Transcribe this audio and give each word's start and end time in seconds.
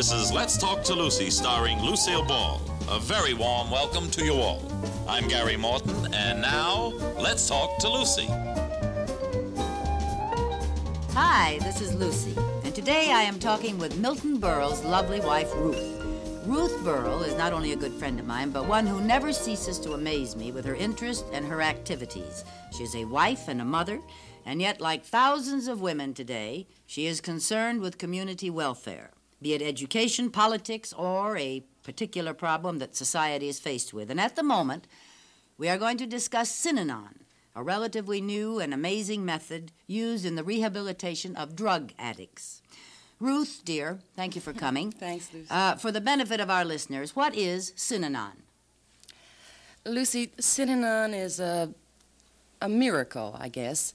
This 0.00 0.12
is 0.12 0.32
Let's 0.32 0.56
Talk 0.56 0.82
to 0.84 0.94
Lucy, 0.94 1.28
starring 1.28 1.78
Lucille 1.82 2.24
Ball. 2.24 2.58
A 2.88 2.98
very 2.98 3.34
warm 3.34 3.70
welcome 3.70 4.10
to 4.12 4.24
you 4.24 4.32
all. 4.32 4.62
I'm 5.06 5.28
Gary 5.28 5.58
Morton, 5.58 6.14
and 6.14 6.40
now, 6.40 6.94
let's 7.18 7.46
talk 7.46 7.76
to 7.80 7.88
Lucy. 7.90 8.24
Hi, 11.12 11.58
this 11.60 11.82
is 11.82 11.94
Lucy, 11.94 12.34
and 12.64 12.74
today 12.74 13.12
I 13.12 13.20
am 13.20 13.38
talking 13.38 13.76
with 13.76 13.98
Milton 13.98 14.40
Berle's 14.40 14.82
lovely 14.86 15.20
wife, 15.20 15.52
Ruth. 15.54 16.02
Ruth 16.46 16.78
Berle 16.78 17.26
is 17.26 17.36
not 17.36 17.52
only 17.52 17.72
a 17.72 17.76
good 17.76 17.92
friend 17.92 18.18
of 18.18 18.26
mine, 18.26 18.52
but 18.52 18.64
one 18.64 18.86
who 18.86 19.02
never 19.02 19.34
ceases 19.34 19.78
to 19.80 19.92
amaze 19.92 20.34
me 20.34 20.50
with 20.50 20.64
her 20.64 20.76
interest 20.76 21.26
and 21.30 21.44
her 21.44 21.60
activities. 21.60 22.46
She 22.74 22.84
is 22.84 22.96
a 22.96 23.04
wife 23.04 23.48
and 23.48 23.60
a 23.60 23.66
mother, 23.66 24.00
and 24.46 24.62
yet, 24.62 24.80
like 24.80 25.04
thousands 25.04 25.68
of 25.68 25.82
women 25.82 26.14
today, 26.14 26.68
she 26.86 27.04
is 27.04 27.20
concerned 27.20 27.82
with 27.82 27.98
community 27.98 28.48
welfare, 28.48 29.10
be 29.42 29.54
it 29.54 29.62
education, 29.62 30.30
politics, 30.30 30.92
or 30.92 31.36
a 31.36 31.64
particular 31.82 32.34
problem 32.34 32.78
that 32.78 32.96
society 32.96 33.48
is 33.48 33.58
faced 33.58 33.94
with. 33.94 34.10
And 34.10 34.20
at 34.20 34.36
the 34.36 34.42
moment, 34.42 34.86
we 35.56 35.68
are 35.68 35.78
going 35.78 35.96
to 35.98 36.06
discuss 36.06 36.50
Synanon, 36.50 37.22
a 37.54 37.62
relatively 37.62 38.20
new 38.20 38.60
and 38.60 38.72
amazing 38.72 39.24
method 39.24 39.72
used 39.86 40.24
in 40.24 40.34
the 40.34 40.44
rehabilitation 40.44 41.36
of 41.36 41.56
drug 41.56 41.92
addicts. 41.98 42.62
Ruth, 43.18 43.60
dear, 43.64 43.98
thank 44.16 44.34
you 44.34 44.40
for 44.40 44.52
coming. 44.52 44.90
Thanks, 44.98 45.28
Lucy. 45.32 45.46
Uh, 45.50 45.76
for 45.76 45.92
the 45.92 46.00
benefit 46.00 46.40
of 46.40 46.48
our 46.48 46.64
listeners, 46.64 47.14
what 47.14 47.34
is 47.34 47.72
Synanon? 47.72 48.36
Lucy, 49.84 50.28
Synanon 50.38 51.14
is 51.14 51.40
a, 51.40 51.74
a 52.62 52.68
miracle, 52.68 53.36
I 53.38 53.48
guess. 53.48 53.94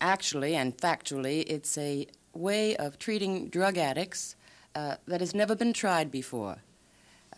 Actually 0.00 0.54
and 0.54 0.76
factually, 0.76 1.44
it's 1.48 1.76
a 1.78 2.06
way 2.34 2.76
of 2.76 2.98
treating 2.98 3.48
drug 3.48 3.78
addicts 3.78 4.36
uh, 4.74 4.96
that 5.06 5.20
has 5.20 5.34
never 5.34 5.54
been 5.54 5.72
tried 5.72 6.10
before. 6.10 6.58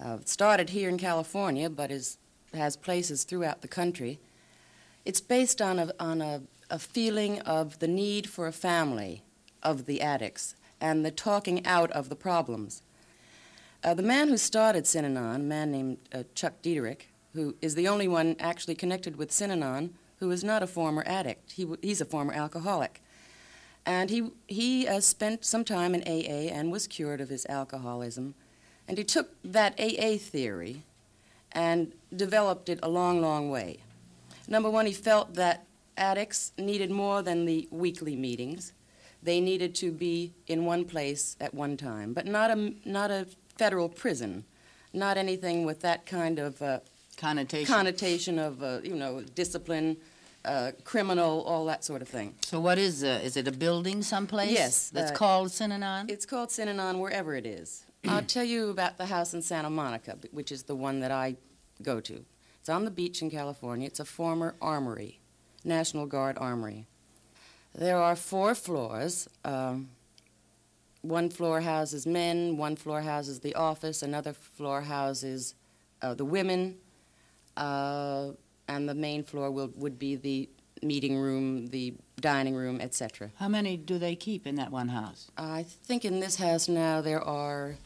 Uh, 0.03 0.19
it 0.21 0.29
started 0.29 0.71
here 0.71 0.89
in 0.89 0.99
California, 0.99 1.71
but 1.71 1.91
is, 1.91 2.19
has 2.53 2.77
places 2.77 3.25
throughout 3.25 3.63
the 3.63 3.69
country. 3.69 4.19
It's 5.05 5.21
based 5.21 5.61
on, 5.61 5.79
a, 5.79 5.93
on 6.01 6.21
a, 6.21 6.43
a 6.71 6.79
feeling 6.79 7.41
of 7.41 7.79
the 7.79 7.89
need 7.89 8.29
for 8.29 8.47
a 8.47 8.53
family 8.53 9.23
of 9.63 9.87
the 9.87 10.01
addicts 10.01 10.57
and 10.81 11.05
the 11.05 11.11
talking 11.11 11.65
out 11.67 11.91
of 11.93 12.09
the 12.09 12.17
problems. 12.17 12.83
Uh, 13.83 13.95
the 13.95 14.03
man 14.03 14.29
who 14.29 14.37
started 14.37 14.85
Synanon, 14.85 15.37
a 15.37 15.39
man 15.39 15.71
named 15.71 15.99
uh, 16.13 16.25
Chuck 16.35 16.55
Dederich, 16.63 17.03
who 17.35 17.55
is 17.61 17.75
the 17.75 17.89
only 17.89 18.09
one 18.09 18.37
actually 18.39 18.75
connected 18.75 19.17
with 19.17 19.31
Synanon 19.31 19.91
who 20.25 20.31
is 20.31 20.43
not 20.43 20.63
a 20.63 20.67
former 20.67 21.03
addict. 21.07 21.53
He, 21.53 21.67
he's 21.83 22.01
a 22.01 22.07
former 22.07 22.33
alcoholic. 22.33 23.03
And 23.87 24.11
he, 24.11 24.31
he 24.47 24.89
uh, 24.89 25.01
spent 25.01 25.45
some 25.45 25.65
time 25.65 25.95
in 25.95 26.03
AA 26.03 26.53
and 26.53 26.73
was 26.73 26.87
cured 26.87 27.21
of 27.21 27.29
his 27.29 27.45
alcoholism. 27.47 28.35
And 28.89 28.97
he 28.97 29.05
took 29.05 29.31
that 29.45 29.79
AA 29.79 30.17
theory 30.17 30.83
and 31.53 31.93
developed 32.15 32.69
it 32.69 32.79
a 32.83 32.89
long, 32.89 33.21
long 33.21 33.51
way. 33.51 33.79
Number 34.49 34.71
one, 34.71 34.87
he 34.87 34.93
felt 34.93 35.35
that 35.35 35.67
addicts 35.97 36.53
needed 36.59 36.91
more 36.91 37.23
than 37.23 37.45
the 37.45 37.69
weekly 37.71 38.17
meetings 38.17 38.73
they 39.25 39.41
needed 39.41 39.75
to 39.75 39.91
be 39.91 40.33
in 40.47 40.67
one 40.67 40.85
place 40.85 41.37
at 41.41 41.55
one 41.55 41.77
time, 41.77 42.13
but 42.13 42.27
not 42.27 42.51
a, 42.51 42.75
not 42.85 43.11
a 43.11 43.27
federal 43.57 43.89
prison, 43.89 44.45
not 44.93 45.17
anything 45.17 45.65
with 45.65 45.81
that 45.81 46.07
kind 46.07 46.39
of 46.39 46.61
uh, 46.61 46.79
Connotation. 47.17 47.75
connotation 47.75 48.39
of, 48.39 48.63
uh, 48.63 48.81
you 48.83 48.95
know, 48.95 49.23
discipline, 49.35 49.97
uh, 50.45 50.73
criminal, 50.85 51.43
all 51.43 51.65
that 51.67 51.85
sort 51.85 52.03
of 52.03 52.09
thing. 52.09 52.35
so, 52.43 52.61
what 52.61 52.79
is 52.79 53.03
uh, 53.03 53.21
is 53.23 53.37
it 53.37 53.49
a 53.49 53.53
building 53.53 54.03
someplace? 54.03 54.53
Yes, 54.53 54.91
That's 54.91 55.11
uh, 55.11 55.15
called 55.15 55.49
Synanon? 55.49 56.11
It's 56.11 56.27
called 56.27 56.51
Synanon 56.51 56.99
wherever 56.99 57.35
it 57.35 57.47
is. 57.47 57.87
I'll 58.09 58.23
tell 58.23 58.45
you 58.45 58.71
about 58.71 58.99
the 58.99 59.07
house 59.07 59.35
in 59.35 59.43
Santa 59.43 59.71
Monica, 59.71 60.19
which 60.33 60.53
is 60.53 60.65
the 60.65 60.75
one 60.75 61.01
that 61.01 61.11
I 61.11 61.37
go 61.83 62.01
to. 62.01 62.25
It's 62.61 62.69
on 62.69 62.85
the 62.85 62.91
beach 62.91 63.23
in 63.23 63.31
California. 63.31 63.87
It's 63.87 64.01
a 64.01 64.05
former 64.05 64.55
armory, 64.61 65.21
National 65.65 66.07
Guard 66.07 66.37
armory. 66.39 66.87
There 67.75 67.99
are 67.99 68.17
four 68.17 68.55
floors. 68.55 69.29
Um, 69.45 69.89
one 71.03 71.29
floor 71.29 71.61
houses 71.61 72.07
men, 72.07 72.57
one 72.57 72.77
floor 72.77 73.03
houses 73.03 73.41
the 73.41 73.55
office, 73.55 74.03
another 74.03 74.33
floor 74.33 74.81
houses 74.83 75.55
uh, 76.01 76.15
the 76.15 76.25
women, 76.25 76.77
uh, 77.57 78.31
and 78.69 78.89
the 78.89 78.95
main 78.95 79.23
floor 79.25 79.51
will, 79.51 79.71
would 79.77 79.99
be 79.99 80.17
the 80.17 80.49
meeting 80.83 81.17
room, 81.17 81.69
the 81.69 81.95
dining 82.21 82.55
room, 82.55 82.81
etc. 82.81 83.31
How 83.37 83.49
many 83.49 83.77
do 83.77 83.99
they 83.99 84.17
keep 84.17 84.47
in 84.47 84.57
that 84.57 84.71
one 84.71 84.89
house? 84.89 85.31
I 85.37 85.63
think 85.63 86.05
in 86.05 86.21
this 86.21 86.37
house 86.37 86.69
now 86.69 87.01
there 87.01 87.23
are 87.23 87.77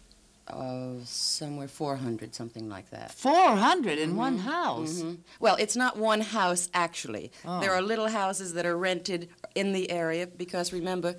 uh, 0.48 0.94
somewhere 1.04 1.68
400, 1.68 2.34
something 2.34 2.68
like 2.68 2.90
that. 2.90 3.12
400 3.12 3.98
in 3.98 4.16
one 4.16 4.38
house. 4.38 5.02
Mhm. 5.02 5.18
Well, 5.40 5.56
it's 5.56 5.76
not 5.76 5.98
one 5.98 6.22
house 6.22 6.70
actually. 6.72 7.30
Oh. 7.44 7.60
There 7.60 7.72
are 7.72 7.82
little 7.82 8.08
houses 8.08 8.54
that 8.54 8.64
are 8.64 8.76
rented 8.76 9.28
in 9.54 9.72
the 9.72 9.90
area 9.90 10.26
because 10.26 10.72
remember, 10.72 11.16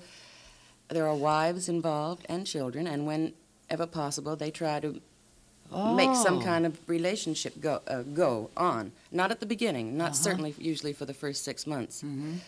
there 0.88 1.06
are 1.06 1.14
wives 1.14 1.68
involved 1.68 2.26
and 2.28 2.44
children, 2.46 2.88
and 2.88 3.06
whenever 3.06 3.86
possible, 3.86 4.34
they 4.34 4.50
try 4.50 4.80
to 4.80 5.00
make 5.70 6.14
some 6.16 6.38
Oh. 6.38 6.42
kind 6.42 6.66
of 6.66 6.78
relationship 6.88 7.60
go, 7.60 7.80
uh, 7.86 8.02
go 8.02 8.50
on. 8.56 8.92
Not 9.12 9.30
at 9.30 9.40
the 9.40 9.46
beginning, 9.46 9.96
not 9.96 10.12
Uh-huh. 10.12 10.14
certainly 10.14 10.54
usually 10.58 10.92
for 10.92 11.04
the 11.04 11.14
first 11.14 11.44
six 11.44 11.66
months. 11.66 12.02
Mhm. 12.02 12.38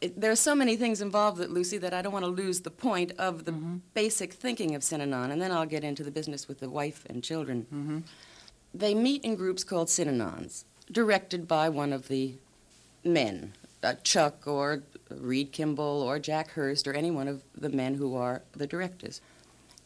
It, 0.00 0.20
there 0.20 0.30
are 0.30 0.36
so 0.36 0.54
many 0.54 0.76
things 0.76 1.00
involved, 1.00 1.38
that, 1.38 1.50
Lucy, 1.50 1.78
that 1.78 1.94
I 1.94 2.02
don't 2.02 2.12
want 2.12 2.24
to 2.24 2.30
lose 2.30 2.60
the 2.60 2.70
point 2.70 3.12
of 3.18 3.44
the 3.46 3.52
Mm-hmm. 3.52 3.76
basic 3.94 4.32
thinking 4.34 4.74
of 4.74 4.82
Synanon, 4.82 5.30
and 5.30 5.40
then 5.40 5.50
I'll 5.52 5.66
get 5.66 5.84
into 5.84 6.04
the 6.04 6.10
business 6.10 6.48
with 6.48 6.60
the 6.60 6.68
wife 6.68 7.04
and 7.08 7.22
children. 7.24 7.66
Mhm. 7.72 8.02
They 8.74 8.94
meet 8.94 9.24
in 9.24 9.36
groups 9.36 9.64
called 9.64 9.88
Synanons, 9.88 10.64
directed 10.90 11.48
by 11.48 11.68
one 11.70 11.92
of 11.94 12.08
the 12.08 12.34
men, 13.04 13.54
uh, 13.82 13.94
Chuck 14.02 14.46
or 14.46 14.82
Reed 15.10 15.52
Kimball 15.52 16.02
or 16.02 16.18
Jack 16.18 16.50
Hurst 16.50 16.86
or 16.86 16.92
any 16.92 17.10
one 17.10 17.28
of 17.28 17.42
the 17.56 17.68
men 17.70 17.94
who 17.94 18.14
are 18.16 18.42
the 18.52 18.66
directors. 18.66 19.20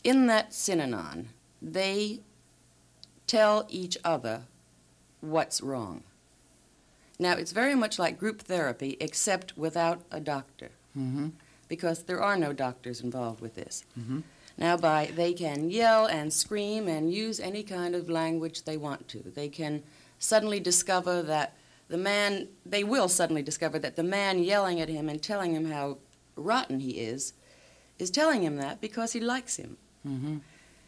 In 0.02 0.26
that 0.26 0.50
Synanon, 0.50 1.26
they 1.62 2.20
tell 3.30 3.64
each 3.68 3.96
other 4.04 4.42
what's 5.20 5.60
wrong. 5.60 6.02
Now, 7.18 7.34
it's 7.34 7.52
very 7.52 7.76
much 7.76 7.98
like 7.98 8.18
group 8.18 8.40
therapy, 8.42 8.96
except 9.00 9.56
without 9.56 10.00
a 10.10 10.20
doctor, 10.20 10.70
Mhm. 10.96 11.32
because 11.68 12.04
there 12.04 12.20
are 12.20 12.36
no 12.36 12.52
doctors 12.52 13.00
involved 13.00 13.40
with 13.40 13.54
this. 13.54 13.84
Mhm. 13.98 14.24
Now, 14.58 14.76
by 14.76 15.06
they 15.14 15.32
can 15.32 15.70
yell 15.70 16.06
and 16.06 16.32
scream 16.32 16.88
and 16.88 17.12
use 17.14 17.38
any 17.38 17.62
kind 17.62 17.94
of 17.94 18.10
language 18.10 18.62
they 18.64 18.76
want 18.76 19.06
to. 19.08 19.18
They 19.34 19.48
can 19.48 19.82
suddenly 20.18 20.58
discover 20.60 21.22
that 21.22 21.52
the 21.88 21.98
man, 21.98 22.48
they 22.66 22.82
will 22.84 23.08
suddenly 23.08 23.42
discover 23.42 23.78
that 23.78 23.96
the 23.96 24.02
man 24.02 24.42
yelling 24.42 24.80
at 24.80 24.88
him 24.88 25.08
and 25.08 25.22
telling 25.22 25.54
him 25.54 25.70
how 25.70 25.98
rotten 26.36 26.80
he 26.80 26.92
is, 26.98 27.32
is 27.98 28.10
telling 28.10 28.42
him 28.42 28.56
that 28.56 28.80
because 28.80 29.12
he 29.12 29.20
likes 29.20 29.56
him. 29.56 29.76
Mhm. 30.06 30.40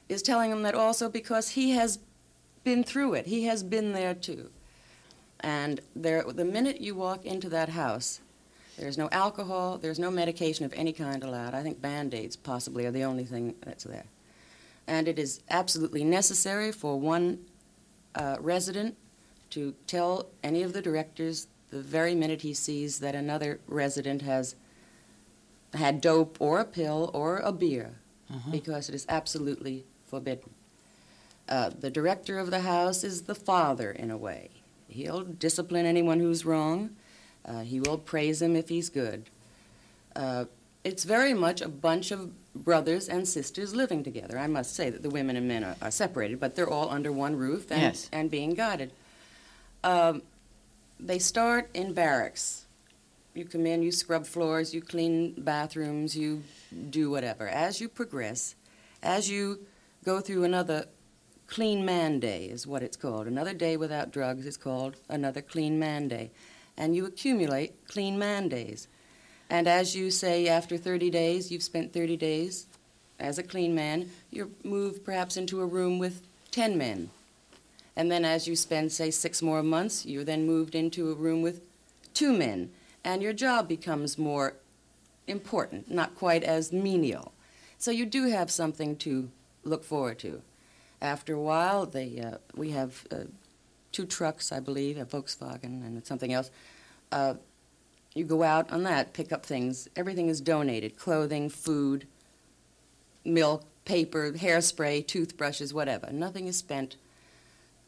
Is 0.09 0.23
telling 0.23 0.51
him 0.51 0.63
that 0.63 0.75
also 0.75 1.09
because 1.09 1.51
he 1.51 1.71
has 1.71 1.99
been 2.65 2.85
through 2.85 3.15
it. 3.15 3.27
He 3.27 3.45
has 3.45 3.63
been 3.63 3.93
there 3.93 4.15
too. 4.15 4.51
And 5.41 5.81
there, 5.97 6.23
the 6.23 6.45
minute 6.45 6.81
you 6.81 6.95
walk 6.95 7.25
into 7.25 7.49
that 7.49 7.71
house, 7.71 8.21
there's 8.79 8.97
no 8.97 9.09
alcohol, 9.11 9.79
there's 9.79 9.99
no 9.99 10.11
medication 10.11 10.65
of 10.65 10.73
any 10.75 10.93
kind 10.93 11.23
allowed. 11.23 11.55
I 11.55 11.63
think 11.63 11.81
band 11.83 12.15
aids 12.15 12.37
possibly 12.37 12.87
are 12.87 12.91
the 12.93 13.05
only 13.05 13.25
thing 13.25 13.55
that's 13.65 13.85
there. 13.85 14.05
And 14.87 15.09
it 15.09 15.19
is 15.19 15.41
absolutely 15.51 16.05
necessary 16.05 16.73
for 16.73 16.99
one 16.99 17.41
uh, 18.15 18.37
resident 18.41 18.97
to 19.51 19.75
tell 19.87 20.27
any 20.43 20.63
of 20.63 20.73
the 20.73 20.83
directors 20.83 21.49
the 21.71 21.81
very 21.81 22.15
minute 22.15 22.43
he 22.43 22.55
sees 22.55 22.99
that 23.01 23.15
another 23.15 23.61
resident 23.67 24.23
has 24.23 24.55
had 25.75 26.01
dope 26.01 26.37
or 26.41 26.61
a 26.61 26.65
pill 26.65 27.11
or 27.15 27.39
a 27.39 27.53
beer, 27.53 27.97
Uh-huh. 28.31 28.51
because 28.51 28.89
it 28.89 28.95
is 28.95 29.07
absolutely 29.09 29.85
forbidden. 30.07 30.51
Uh, 31.53 31.69
the 31.79 31.91
director 31.91 32.39
of 32.39 32.51
the 32.51 32.61
house 32.61 33.05
is 33.05 33.23
the 33.25 33.35
father, 33.35 33.91
in 33.91 34.11
a 34.11 34.17
way. 34.17 34.49
He'll 34.89 35.21
discipline 35.21 35.85
anyone 35.85 36.19
who's 36.19 36.47
wrong. 36.47 36.97
Uh, 37.45 37.61
he 37.61 37.79
will 37.79 37.99
praise 37.99 38.41
him 38.41 38.57
if 38.57 38.71
he's 38.71 38.89
good. 38.89 39.25
Uh, 40.17 40.47
it's 40.83 41.05
very 41.05 41.35
much 41.35 41.61
a 41.61 41.69
bunch 41.69 42.11
of 42.11 42.31
brothers 42.55 43.07
and 43.07 43.29
sisters 43.29 43.75
living 43.75 44.03
together. 44.03 44.39
I 44.39 44.47
must 44.47 44.75
say 44.75 44.89
that 44.89 45.03
the 45.03 45.11
women 45.11 45.37
and 45.37 45.47
men 45.47 45.63
are, 45.63 45.77
are 45.83 45.91
separated, 45.91 46.41
but 46.41 46.55
they're 46.55 46.71
all 46.71 46.89
under 46.89 47.13
one 47.13 47.37
roof 47.37 47.71
and, 47.71 47.83
Yes. 47.83 48.09
and 48.13 48.31
being 48.31 48.55
guided. 48.55 48.91
Um, 49.85 50.23
they 50.99 51.19
start 51.19 51.69
in 51.75 51.93
barracks. 51.93 52.65
You 53.35 53.45
come 53.45 53.67
in, 53.67 53.83
you 53.83 53.93
scrub 53.93 54.25
floors, 54.27 54.73
you 54.75 54.81
clean 54.81 55.35
bathrooms, 55.37 56.17
you 56.17 56.45
do 56.89 57.11
whatever. 57.11 57.47
As 57.47 57.79
you 57.79 57.89
progress, 57.91 58.55
as 59.03 59.29
you 59.31 59.67
go 60.03 60.21
through 60.21 60.45
another 60.45 60.87
clean 61.47 61.85
man 61.85 62.21
day, 62.21 62.47
is 62.47 62.67
what 62.67 62.83
it's 62.83 62.97
called. 62.97 63.27
Another 63.27 63.55
day 63.55 63.77
without 63.77 64.13
drugs 64.13 64.47
is 64.47 64.57
called 64.57 64.97
another 65.09 65.43
clean 65.43 65.79
man 65.79 66.09
day. 66.09 66.31
And 66.77 66.97
you 66.97 67.05
accumulate 67.05 67.87
clean 67.87 68.19
man 68.19 68.49
days. 68.49 68.89
And 69.51 69.69
as 69.69 69.95
you 69.95 70.11
say, 70.11 70.49
after 70.49 70.79
30 70.79 71.11
days, 71.11 71.53
you've 71.53 71.63
spent 71.63 71.93
30 71.93 72.17
days 72.17 72.67
as 73.23 73.39
a 73.39 73.43
clean 73.43 73.75
man, 73.75 74.11
you're 74.31 74.49
moved 74.65 75.05
perhaps 75.05 75.37
into 75.37 75.61
a 75.61 75.67
room 75.67 75.99
with 75.99 76.27
10 76.51 76.77
men. 76.77 77.11
And 77.95 78.11
then 78.11 78.25
as 78.25 78.49
you 78.49 78.57
spend, 78.57 78.91
say, 78.91 79.11
six 79.11 79.41
more 79.41 79.63
months, 79.63 80.05
you're 80.05 80.25
then 80.25 80.47
moved 80.47 80.75
into 80.75 81.11
a 81.11 81.15
room 81.15 81.41
with 81.41 81.61
two 82.15 82.33
men. 82.33 82.71
And 83.05 83.23
your 83.23 83.33
job 83.33 83.69
becomes 83.69 84.19
more 84.19 84.55
important, 85.27 85.91
not 85.91 86.17
quite 86.17 86.43
as 86.43 86.73
menial. 86.73 87.33
So 87.79 87.91
you 87.91 88.07
do 88.07 88.29
have 88.29 88.51
something 88.51 88.97
to 88.97 89.31
look 89.65 89.85
forward 89.85 90.19
to. 90.21 90.43
After 91.03 91.35
a 91.35 91.41
while, 91.41 91.85
they, 91.85 92.21
uh, 92.21 92.39
we 92.55 92.71
have 92.71 93.07
uh, 93.11 93.25
two 93.91 94.07
trucks, 94.07 94.53
I 94.53 94.61
believe, 94.61 94.97
a 94.97 95.05
Volkswagen 95.05 95.85
and 95.85 96.07
something 96.07 96.33
else. 96.33 96.51
Uh, 97.11 97.35
you 98.15 98.25
go 98.25 98.45
out 98.45 98.71
on 98.71 98.85
that, 98.85 99.13
pick 99.13 99.33
up 99.33 99.45
things. 99.45 99.89
Everything 99.97 100.29
is 100.29 100.41
donated 100.41 100.97
clothing, 100.97 101.49
food, 101.49 102.07
milk, 103.25 103.65
paper, 103.85 104.31
hairspray, 104.31 105.05
toothbrushes, 105.05 105.75
whatever. 105.75 106.13
Nothing 106.13 106.47
is 106.47 106.57
spent 106.57 106.95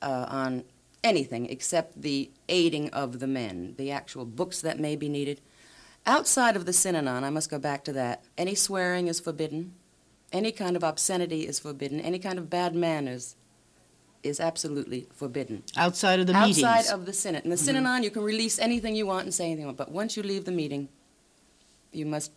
uh, 0.03 0.27
on 0.29 0.65
anything 1.05 1.49
except 1.49 2.03
the 2.03 2.31
aiding 2.49 2.91
of 2.91 3.21
the 3.21 3.29
men, 3.29 3.75
the 3.79 3.93
actual 3.93 4.25
books 4.25 4.61
that 4.61 4.81
may 4.81 4.97
be 4.97 5.09
needed. 5.09 5.41
Outside 6.05 6.57
of 6.57 6.67
the 6.67 6.73
Synanon, 6.73 7.23
I 7.23 7.31
must 7.31 7.51
go 7.51 7.61
back 7.61 7.85
to 7.85 7.93
that, 7.93 8.25
any 8.37 8.57
swearing 8.57 9.07
is 9.07 9.21
forbidden, 9.21 9.75
any 10.35 10.53
kind 10.53 10.77
of 10.77 10.83
obscenity 10.83 11.47
is 11.47 11.59
forbidden, 11.59 12.01
any 12.01 12.19
kind 12.19 12.39
of 12.39 12.51
bad 12.51 12.75
manners 12.75 13.37
is 14.25 14.41
absolutely 14.41 15.07
forbidden. 15.15 15.63
Outside 15.77 16.19
of 16.19 16.27
the 16.27 16.35
Outside 16.35 16.49
meetings. 16.49 16.65
Outside 16.65 16.95
of 16.95 17.07
the 17.07 17.13
Synod. 17.13 17.45
In 17.45 17.51
the 17.51 17.57
mm-hmm. 17.57 17.77
Synanon, 17.77 18.03
you 18.03 18.11
can 18.11 18.23
release 18.23 18.59
anything 18.59 18.97
you 18.97 19.07
want 19.07 19.25
and 19.25 19.33
say 19.33 19.45
anything 19.45 19.61
you 19.61 19.67
want, 19.67 19.79
but 19.79 19.93
once 19.93 20.17
you 20.17 20.23
leave 20.23 20.45
the 20.45 20.53
meeting, 20.53 20.89
you 21.93 22.05
must 22.05 22.33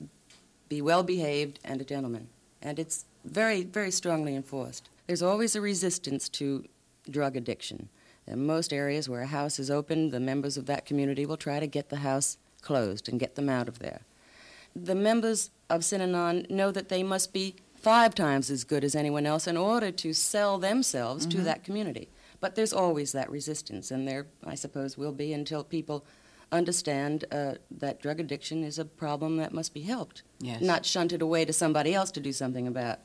be 0.69 0.81
well 0.81 1.01
behaved 1.01 1.59
and 1.65 1.81
a 1.81 1.83
gentleman. 1.83 2.27
And 2.61 2.77
it's 2.77 3.05
very, 3.25 3.63
very 3.63 3.91
strongly 3.91 4.35
enforced. 4.35 4.89
There's 5.07 5.23
always 5.23 5.55
a 5.55 5.61
resistance 5.61 6.29
to 6.29 6.65
drug 7.09 7.35
addiction. 7.35 7.89
In 8.27 8.45
most 8.45 8.73
areas 8.73 9.07
where 9.07 9.21
a 9.21 9.27
house 9.27 9.57
is 9.57 9.71
open, 9.71 10.11
the 10.11 10.19
members 10.19 10.57
of 10.57 10.65
that 10.65 10.85
community 10.85 11.25
will 11.25 11.38
try 11.38 11.59
to 11.59 11.67
get 11.67 11.89
the 11.89 11.97
house 11.97 12.38
closed 12.61 13.07
and 13.07 13.19
get 13.19 13.35
them 13.35 13.47
out 13.47 13.69
of 13.69 13.79
there. 13.79 14.01
The 14.75 14.95
members 14.95 15.50
of 15.69 15.81
Synanon 15.81 16.50
know 16.50 16.71
that 16.71 16.89
they 16.89 17.01
must 17.01 17.31
be 17.31 17.55
five 17.81 18.15
times 18.15 18.50
as 18.50 18.63
good 18.63 18.83
as 18.83 18.95
anyone 18.95 19.25
else 19.25 19.47
in 19.47 19.57
order 19.57 19.91
to 19.91 20.13
sell 20.13 20.57
themselves 20.57 21.25
mm-hmm. 21.25 21.39
to 21.39 21.44
that 21.45 21.63
community. 21.63 22.09
But 22.39 22.56
there's 22.56 22.74
always 22.74 23.13
that 23.13 23.31
resistance, 23.31 23.89
and 23.89 24.07
there, 24.07 24.27
I 24.45 24.56
suppose, 24.56 24.97
will 24.97 25.12
be 25.12 25.33
until 25.33 25.63
people 25.63 26.06
understand 26.51 27.25
uh, 27.31 27.56
that 27.71 28.01
drug 28.01 28.19
addiction 28.19 28.63
is 28.63 28.79
a 28.79 28.85
problem 28.85 29.38
that 29.38 29.53
must 29.53 29.74
be 29.74 29.81
helped, 29.81 30.24
yes. 30.39 30.62
not 30.62 30.85
shunted 30.85 31.21
away 31.21 31.45
to 31.45 31.53
somebody 31.53 31.94
else 31.94 32.12
to 32.12 32.19
do 32.19 32.31
something 32.31 32.68
about. 32.68 33.00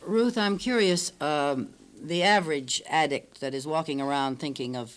Ruth, 0.00 0.36
I'm 0.36 0.58
curious. 0.58 1.12
Um, 1.20 1.70
the 2.00 2.22
average 2.22 2.82
addict 2.88 3.40
that 3.40 3.54
is 3.54 3.66
walking 3.66 4.00
around 4.00 4.40
thinking 4.40 4.76
of 4.76 4.96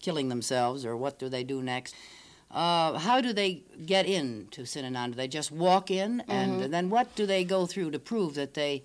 killing 0.00 0.28
themselves 0.28 0.84
or 0.84 0.96
what 0.96 1.18
do 1.18 1.28
they 1.28 1.44
do 1.44 1.62
next, 1.62 1.94
uh, 2.52 2.98
how 2.98 3.20
do 3.20 3.32
they 3.32 3.62
get 3.86 4.04
into 4.06 4.62
Synanon? 4.62 5.10
Do 5.10 5.14
they 5.14 5.28
just 5.28 5.50
walk 5.50 5.90
in, 5.90 6.22
and 6.28 6.60
mm-hmm. 6.60 6.70
then 6.70 6.90
what 6.90 7.14
do 7.14 7.24
they 7.24 7.44
go 7.44 7.66
through 7.66 7.92
to 7.92 7.98
prove 7.98 8.34
that 8.34 8.54
they? 8.54 8.84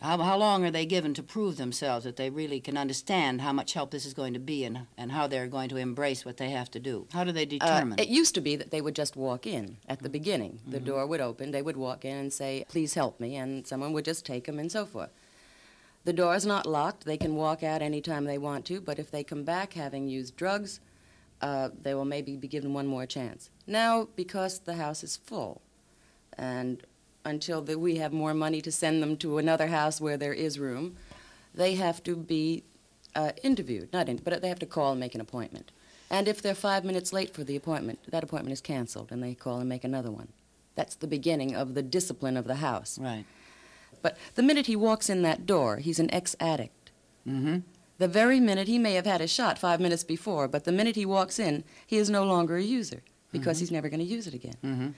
How, 0.00 0.16
how 0.18 0.36
long 0.38 0.64
are 0.64 0.70
they 0.70 0.86
given 0.86 1.12
to 1.14 1.24
prove 1.24 1.56
themselves 1.56 2.04
that 2.04 2.14
they 2.14 2.30
really 2.30 2.60
can 2.60 2.76
understand 2.76 3.40
how 3.40 3.52
much 3.52 3.72
help 3.72 3.90
this 3.90 4.06
is 4.06 4.14
going 4.14 4.32
to 4.32 4.38
be 4.38 4.62
and, 4.62 4.86
and 4.96 5.10
how 5.10 5.26
they're 5.26 5.48
going 5.48 5.68
to 5.70 5.76
embrace 5.76 6.24
what 6.24 6.36
they 6.36 6.50
have 6.50 6.70
to 6.70 6.78
do? 6.78 7.08
How 7.12 7.24
do 7.24 7.32
they 7.32 7.44
determine? 7.44 7.98
Uh, 7.98 8.02
it 8.04 8.08
used 8.08 8.32
to 8.36 8.40
be 8.40 8.54
that 8.54 8.70
they 8.70 8.80
would 8.80 8.94
just 8.94 9.16
walk 9.16 9.44
in 9.44 9.78
at 9.88 10.00
the 10.00 10.08
beginning. 10.08 10.60
The 10.68 10.76
mm-hmm. 10.76 10.86
door 10.86 11.06
would 11.08 11.20
open, 11.20 11.50
they 11.50 11.62
would 11.62 11.76
walk 11.76 12.04
in 12.04 12.16
and 12.16 12.32
say, 12.32 12.64
Please 12.68 12.94
help 12.94 13.18
me, 13.18 13.34
and 13.34 13.66
someone 13.66 13.92
would 13.92 14.04
just 14.04 14.24
take 14.24 14.44
them 14.44 14.60
and 14.60 14.70
so 14.70 14.86
forth. 14.86 15.10
The 16.04 16.12
door 16.12 16.36
is 16.36 16.46
not 16.46 16.64
locked. 16.64 17.04
They 17.04 17.18
can 17.18 17.34
walk 17.34 17.64
out 17.64 17.82
anytime 17.82 18.24
they 18.24 18.38
want 18.38 18.64
to, 18.66 18.80
but 18.80 19.00
if 19.00 19.10
they 19.10 19.24
come 19.24 19.42
back 19.42 19.72
having 19.72 20.08
used 20.08 20.36
drugs, 20.36 20.78
uh, 21.40 21.70
they 21.82 21.94
will 21.94 22.04
maybe 22.04 22.36
be 22.36 22.48
given 22.48 22.72
one 22.74 22.86
more 22.86 23.06
chance. 23.06 23.50
Now, 23.66 24.08
because 24.16 24.60
the 24.60 24.74
house 24.74 25.04
is 25.04 25.16
full, 25.16 25.60
and 26.36 26.82
until 27.24 27.62
the, 27.62 27.78
we 27.78 27.96
have 27.96 28.12
more 28.12 28.34
money 28.34 28.60
to 28.62 28.72
send 28.72 29.02
them 29.02 29.16
to 29.18 29.38
another 29.38 29.68
house 29.68 30.00
where 30.00 30.16
there 30.16 30.32
is 30.32 30.58
room, 30.58 30.96
they 31.54 31.74
have 31.74 32.02
to 32.04 32.16
be 32.16 32.64
uh, 33.14 33.32
interviewed, 33.42 33.92
not 33.92 34.08
in, 34.08 34.16
but 34.16 34.40
they 34.40 34.48
have 34.48 34.58
to 34.60 34.66
call 34.66 34.92
and 34.92 35.00
make 35.00 35.14
an 35.14 35.20
appointment. 35.20 35.70
And 36.10 36.26
if 36.26 36.40
they're 36.40 36.54
five 36.54 36.84
minutes 36.84 37.12
late 37.12 37.34
for 37.34 37.44
the 37.44 37.56
appointment, 37.56 37.98
that 38.08 38.24
appointment 38.24 38.52
is 38.52 38.60
canceled, 38.60 39.12
and 39.12 39.22
they 39.22 39.34
call 39.34 39.60
and 39.60 39.68
make 39.68 39.84
another 39.84 40.10
one. 40.10 40.28
That's 40.74 40.94
the 40.94 41.06
beginning 41.06 41.54
of 41.54 41.74
the 41.74 41.82
discipline 41.82 42.36
of 42.36 42.46
the 42.46 42.56
house. 42.56 42.98
Right. 42.98 43.24
But 44.00 44.16
the 44.36 44.42
minute 44.42 44.66
he 44.66 44.76
walks 44.76 45.10
in 45.10 45.22
that 45.22 45.44
door, 45.44 45.78
he's 45.78 45.98
an 45.98 46.12
ex 46.14 46.36
addict. 46.40 46.92
Mm-hmm. 47.26 47.58
The 47.98 48.08
very 48.08 48.38
minute 48.38 48.68
he 48.68 48.78
may 48.78 48.94
have 48.94 49.06
had 49.06 49.20
a 49.20 49.26
shot 49.26 49.58
five 49.58 49.80
minutes 49.80 50.04
before, 50.04 50.46
but 50.46 50.64
the 50.64 50.72
minute 50.72 50.94
he 50.94 51.04
walks 51.04 51.38
in, 51.38 51.64
he 51.86 51.96
is 51.96 52.08
no 52.08 52.24
longer 52.24 52.56
a 52.56 52.62
user 52.62 53.02
because 53.32 53.56
mm-hmm. 53.56 53.62
he's 53.62 53.70
never 53.72 53.88
going 53.88 54.00
to 54.00 54.06
use 54.06 54.26
it 54.26 54.34
again. 54.34 54.56
Mm-hmm. 54.64 54.88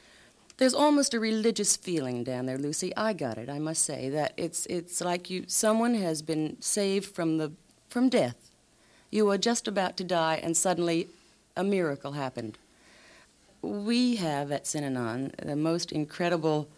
There's 0.59 0.75
almost 0.75 1.15
a 1.15 1.21
religious 1.21 1.75
feeling 1.77 2.23
down 2.23 2.45
there, 2.45 2.59
Lucy. 2.59 2.95
I 2.95 3.15
got 3.15 3.39
it. 3.39 3.49
I 3.49 3.59
must 3.59 3.83
say 3.83 4.11
that 4.11 4.35
it's 4.37 4.67
it's 4.67 5.01
like 5.01 5.31
you 5.31 5.45
someone 5.47 5.95
has 5.95 6.21
been 6.21 6.61
saved 6.61 7.15
from 7.15 7.39
the 7.39 7.53
from 7.89 8.11
death. 8.11 8.51
You 9.11 9.25
were 9.25 9.39
just 9.39 9.67
about 9.67 9.97
to 9.97 10.05
die, 10.05 10.39
and 10.43 10.55
suddenly, 10.55 11.09
a 11.57 11.65
miracle 11.65 12.13
happened. 12.13 12.59
We 13.63 14.17
have 14.17 14.53
at 14.53 14.65
Synanon 14.65 15.35
the 15.37 15.57
most 15.57 15.93
incredible 15.93 16.69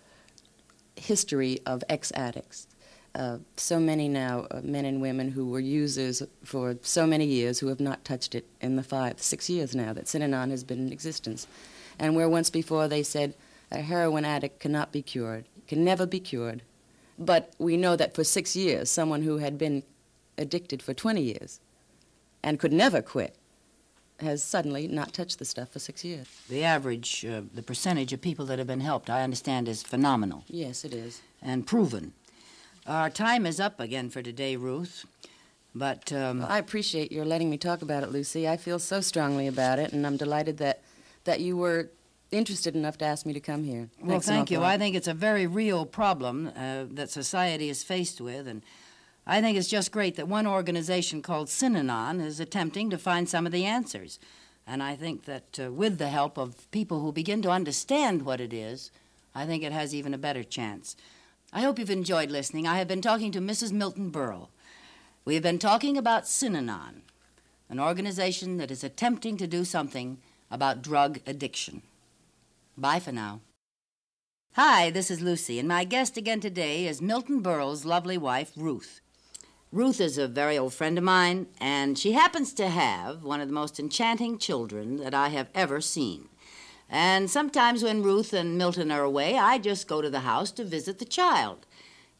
history 0.94 1.58
of 1.66 1.82
ex 1.88 2.12
addicts. 2.14 2.68
Uh, 3.14 3.38
so 3.56 3.78
many 3.78 4.08
now 4.08 4.46
uh, 4.50 4.60
men 4.62 4.86
and 4.86 5.02
women 5.02 5.30
who 5.30 5.46
were 5.46 5.60
users 5.60 6.22
for 6.44 6.76
so 6.82 7.06
many 7.06 7.26
years 7.26 7.58
who 7.58 7.68
have 7.68 7.80
not 7.80 8.04
touched 8.04 8.34
it 8.34 8.46
in 8.60 8.76
the 8.76 8.82
five, 8.82 9.20
six 9.20 9.50
years 9.50 9.74
now 9.74 9.92
that 9.92 10.06
Synanon 10.06 10.50
has 10.50 10.64
been 10.64 10.86
in 10.86 10.92
existence. 10.92 11.46
And 11.98 12.16
where 12.16 12.28
once 12.28 12.48
before 12.48 12.88
they 12.88 13.02
said 13.02 13.34
a 13.70 13.82
heroin 13.82 14.24
addict 14.24 14.60
cannot 14.60 14.92
be 14.92 15.02
cured, 15.02 15.44
can 15.66 15.84
never 15.84 16.06
be 16.06 16.20
cured. 16.20 16.62
But 17.18 17.52
we 17.58 17.76
know 17.76 17.96
that 17.96 18.14
for 18.14 18.24
six 18.24 18.56
years, 18.56 18.90
someone 18.90 19.22
who 19.22 19.38
had 19.38 19.58
been 19.58 19.82
addicted 20.38 20.82
for 20.82 20.94
20 20.94 21.20
years 21.20 21.60
and 22.42 22.58
could 22.58 22.72
never 22.72 23.02
quit 23.02 23.36
has 24.20 24.42
suddenly 24.42 24.88
not 24.88 25.12
touched 25.12 25.38
the 25.38 25.44
stuff 25.44 25.70
for 25.70 25.78
six 25.78 26.04
years. 26.04 26.26
The 26.48 26.64
average, 26.64 27.24
uh, 27.24 27.42
the 27.52 27.62
percentage 27.62 28.12
of 28.12 28.20
people 28.20 28.46
that 28.46 28.58
have 28.58 28.68
been 28.68 28.80
helped, 28.80 29.10
I 29.10 29.22
understand, 29.22 29.68
is 29.68 29.82
phenomenal. 29.82 30.44
Yes, 30.48 30.84
it 30.84 30.94
is. 30.94 31.20
And 31.42 31.66
proven. 31.66 32.12
Our 32.86 33.10
time 33.10 33.46
is 33.46 33.60
up 33.60 33.78
again 33.78 34.10
for 34.10 34.22
today, 34.22 34.56
Ruth. 34.56 35.04
But 35.74 36.12
um, 36.12 36.44
I 36.46 36.58
appreciate 36.58 37.12
your 37.12 37.24
letting 37.24 37.48
me 37.48 37.56
talk 37.56 37.80
about 37.80 38.02
it, 38.02 38.10
Lucy. 38.10 38.48
I 38.48 38.56
feel 38.56 38.78
so 38.78 39.00
strongly 39.00 39.46
about 39.46 39.78
it, 39.78 39.92
and 39.92 40.06
I'm 40.06 40.16
delighted 40.16 40.58
that 40.58 40.82
that 41.24 41.40
you 41.40 41.56
were 41.56 41.90
interested 42.32 42.74
enough 42.74 42.98
to 42.98 43.04
ask 43.04 43.24
me 43.24 43.32
to 43.32 43.40
come 43.40 43.62
here. 43.62 43.88
Well, 44.02 44.20
thank 44.20 44.50
you. 44.50 44.62
I 44.62 44.76
think 44.76 44.96
it's 44.96 45.06
a 45.06 45.14
very 45.14 45.46
real 45.46 45.86
problem 45.86 46.50
uh, 46.56 46.84
that 46.90 47.10
society 47.10 47.68
is 47.68 47.84
faced 47.84 48.20
with, 48.20 48.48
and 48.48 48.62
I 49.26 49.40
think 49.40 49.56
it's 49.56 49.68
just 49.68 49.92
great 49.92 50.16
that 50.16 50.26
one 50.26 50.46
organization 50.46 51.22
called 51.22 51.46
Synanon 51.46 52.20
is 52.20 52.40
attempting 52.40 52.90
to 52.90 52.98
find 52.98 53.28
some 53.28 53.46
of 53.46 53.52
the 53.52 53.64
answers. 53.64 54.18
And 54.66 54.82
I 54.82 54.96
think 54.96 55.24
that 55.24 55.58
uh, 55.58 55.72
with 55.72 55.98
the 55.98 56.08
help 56.08 56.36
of 56.36 56.70
people 56.70 57.00
who 57.00 57.12
begin 57.12 57.42
to 57.42 57.50
understand 57.50 58.22
what 58.22 58.40
it 58.40 58.52
is, 58.52 58.90
I 59.34 59.46
think 59.46 59.62
it 59.62 59.72
has 59.72 59.94
even 59.94 60.14
a 60.14 60.18
better 60.18 60.42
chance. 60.42 60.96
I 61.54 61.60
hope 61.60 61.78
you've 61.78 61.90
enjoyed 61.90 62.30
listening. 62.30 62.66
I 62.66 62.78
have 62.78 62.88
been 62.88 63.02
talking 63.02 63.30
to 63.32 63.38
Mrs. 63.38 63.72
Milton 63.72 64.10
Berle. 64.10 64.48
We 65.26 65.34
have 65.34 65.42
been 65.42 65.58
talking 65.58 65.98
about 65.98 66.24
Synanon, 66.24 67.02
an 67.68 67.78
organization 67.78 68.56
that 68.56 68.70
is 68.70 68.82
attempting 68.82 69.36
to 69.36 69.46
do 69.46 69.66
something 69.66 70.16
about 70.50 70.80
drug 70.80 71.20
addiction. 71.26 71.82
Bye 72.78 73.00
for 73.00 73.12
now. 73.12 73.40
Hi, 74.54 74.88
this 74.88 75.10
is 75.10 75.20
Lucy, 75.20 75.58
and 75.58 75.68
my 75.68 75.84
guest 75.84 76.16
again 76.16 76.40
today 76.40 76.86
is 76.86 77.02
Milton 77.02 77.42
Berle's 77.42 77.84
lovely 77.84 78.16
wife, 78.16 78.52
Ruth. 78.56 79.02
Ruth 79.70 80.00
is 80.00 80.16
a 80.16 80.28
very 80.28 80.56
old 80.56 80.72
friend 80.72 80.96
of 80.96 81.04
mine, 81.04 81.48
and 81.60 81.98
she 81.98 82.12
happens 82.12 82.54
to 82.54 82.68
have 82.68 83.24
one 83.24 83.42
of 83.42 83.48
the 83.48 83.54
most 83.54 83.78
enchanting 83.78 84.38
children 84.38 84.96
that 84.96 85.12
I 85.12 85.28
have 85.28 85.48
ever 85.54 85.82
seen. 85.82 86.30
And 86.94 87.30
sometimes 87.30 87.82
when 87.82 88.02
Ruth 88.02 88.34
and 88.34 88.58
Milton 88.58 88.92
are 88.92 89.02
away, 89.02 89.38
I 89.38 89.56
just 89.56 89.88
go 89.88 90.02
to 90.02 90.10
the 90.10 90.20
house 90.20 90.50
to 90.52 90.62
visit 90.62 90.98
the 90.98 91.06
child. 91.06 91.64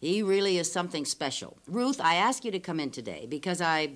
He 0.00 0.23
really 0.23 0.57
is 0.57 0.73
something 0.73 1.05
special. 1.05 1.59
Ruth, 1.69 2.00
I 2.00 2.14
ask 2.14 2.43
you 2.43 2.50
to 2.50 2.59
come 2.59 2.81
in 2.81 2.91
today 2.91 3.26
because 3.29 3.61
I 3.61 3.93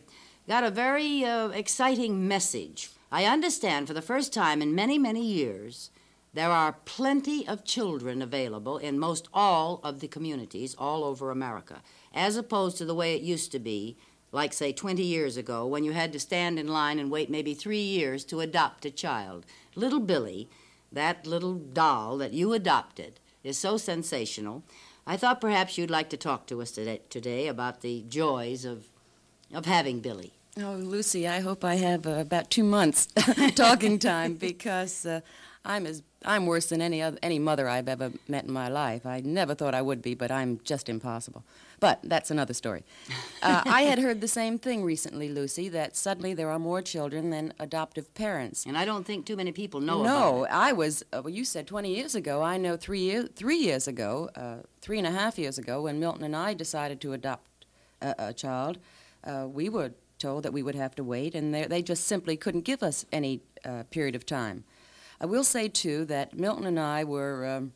got 0.47 0.65
a 0.65 0.71
very 0.71 1.25
uh, 1.25 1.49
exciting 1.49 2.29
message. 2.29 2.91
I 3.11 3.25
understand 3.25 3.89
for 3.89 3.95
the 3.95 4.03
first 4.03 4.35
time 4.35 4.61
in 4.61 4.75
many, 4.75 4.99
many 4.99 5.25
years 5.25 5.89
there 6.35 6.51
are 6.51 6.77
plenty 6.85 7.49
of 7.49 7.65
children 7.65 8.21
available 8.21 8.77
in 8.77 8.99
most 8.99 9.29
all 9.33 9.81
of 9.83 10.01
the 10.01 10.09
communities 10.09 10.75
all 10.79 11.05
over 11.05 11.31
America 11.31 11.81
as 12.15 12.37
opposed 12.37 12.77
to 12.77 12.85
the 12.85 12.95
way 12.95 13.17
it 13.17 13.23
used 13.23 13.51
to 13.53 13.59
be, 13.59 13.97
like, 14.31 14.53
say, 14.53 14.73
20 14.73 15.03
years 15.03 15.39
ago, 15.39 15.67
when 15.67 15.85
you 15.85 15.93
had 15.93 16.13
to 16.13 16.21
stand 16.21 16.59
in 16.59 16.69
line 16.69 16.99
and 16.99 17.11
wait 17.11 17.31
maybe 17.31 17.55
three 17.55 17.81
years 17.81 18.27
to 18.27 18.41
adopt 18.41 18.85
a 18.85 18.91
child. 18.91 19.47
Little 19.75 20.01
Billy, 20.01 20.51
that 20.97 21.27
little 21.27 21.55
doll 21.55 22.19
that 22.19 22.33
you 22.33 22.53
adopted, 22.53 23.21
is 23.45 23.57
so 23.57 23.77
sensational. 23.77 24.65
I 25.07 25.17
thought 25.17 25.41
perhaps 25.41 25.79
you'd 25.79 25.91
like 25.91 26.11
to 26.11 26.17
talk 26.17 26.47
to 26.49 26.61
us 26.61 26.73
today, 26.73 27.01
today 27.09 27.47
about 27.47 27.81
the 27.81 28.05
joys 28.09 28.65
of, 28.65 28.89
of 29.55 29.67
having 29.67 30.01
Billy. 30.01 30.33
Oh, 30.59 30.73
Lucy, 30.73 31.29
I 31.29 31.41
hope 31.41 31.65
I 31.65 31.77
have 31.77 32.07
uh, 32.07 32.11
about 32.11 32.51
two 32.51 32.65
months 32.65 33.07
talking 33.55 33.99
time 33.99 34.35
because 34.51 35.07
uh, 35.07 35.21
I'm 35.65 35.87
as 35.87 36.03
I'm 36.27 36.47
worse 36.47 36.67
than 36.67 36.83
any 36.83 37.01
other 37.01 37.19
any 37.23 37.39
mother 37.39 37.69
I've 37.69 37.89
ever 37.89 38.13
met 38.27 38.45
in 38.45 38.53
my 38.53 38.69
life. 38.69 39.07
I 39.07 39.21
never 39.21 39.55
thought 39.55 39.75
I 39.75 39.83
would 39.83 40.03
be, 40.03 40.15
but 40.15 40.31
I'm 40.31 40.61
just 40.65 40.89
impossible. 40.89 41.45
But 41.79 42.01
that's 42.03 42.31
another 42.31 42.55
story. 42.55 42.85
Uh, 43.43 43.63
I 43.67 43.83
had 43.83 43.99
heard 43.99 44.21
the 44.21 44.29
same 44.29 44.59
thing 44.59 44.83
recently, 44.83 45.29
Lucy, 45.29 45.69
that 45.69 45.95
suddenly 45.95 46.35
there 46.35 46.51
are 46.51 46.59
more 46.59 46.83
children 46.83 47.31
than 47.31 47.53
adoptive 47.59 48.13
parents. 48.15 48.65
And 48.65 48.77
I 48.79 48.85
don't 48.85 49.05
think 49.05 49.27
too 49.27 49.37
many 49.37 49.53
people 49.53 49.81
know 49.81 50.03
no. 50.03 50.47
I 50.51 50.73
was. 50.73 51.05
Uh, 51.13 51.23
well, 51.23 51.33
you 51.33 51.45
said 51.45 51.67
20 51.67 51.95
years 51.95 52.15
ago. 52.15 52.43
I 52.43 52.57
know 52.57 52.77
three 52.77 53.01
years, 53.01 53.29
three 53.37 53.59
years 53.59 53.87
ago, 53.87 54.31
uh, 54.35 54.57
three 54.81 54.99
and 54.99 55.07
a 55.07 55.13
half 55.13 55.39
years 55.39 55.59
ago, 55.59 55.83
when 55.83 56.01
Milton 56.01 56.25
and 56.25 56.35
I 56.35 56.55
decided 56.55 57.01
to 57.03 57.13
adopt 57.13 57.67
a, 58.01 58.15
a 58.19 58.33
child, 58.33 58.79
uh, 59.25 59.47
we 59.49 59.69
were 59.69 59.93
told 60.19 60.43
that 60.45 60.53
we 60.53 60.63
would 60.63 60.75
have 60.75 60.95
to 60.97 61.05
wait, 61.05 61.35
and 61.35 61.55
they, 61.55 61.65
they 61.67 61.83
just 61.83 62.07
simply 62.07 62.37
couldn't 62.37 62.63
give 62.63 62.83
us 62.83 63.05
any 63.13 63.41
uh, 63.65 63.83
period 63.91 64.15
of 64.15 64.25
time. 64.25 64.65
I 65.21 65.27
will 65.27 65.45
say, 65.45 65.69
too, 65.69 66.05
that 66.07 66.39
Milton 66.39 66.67
and 66.67 66.79
I 66.79 67.05
were 67.05 67.47
um, 67.47 67.73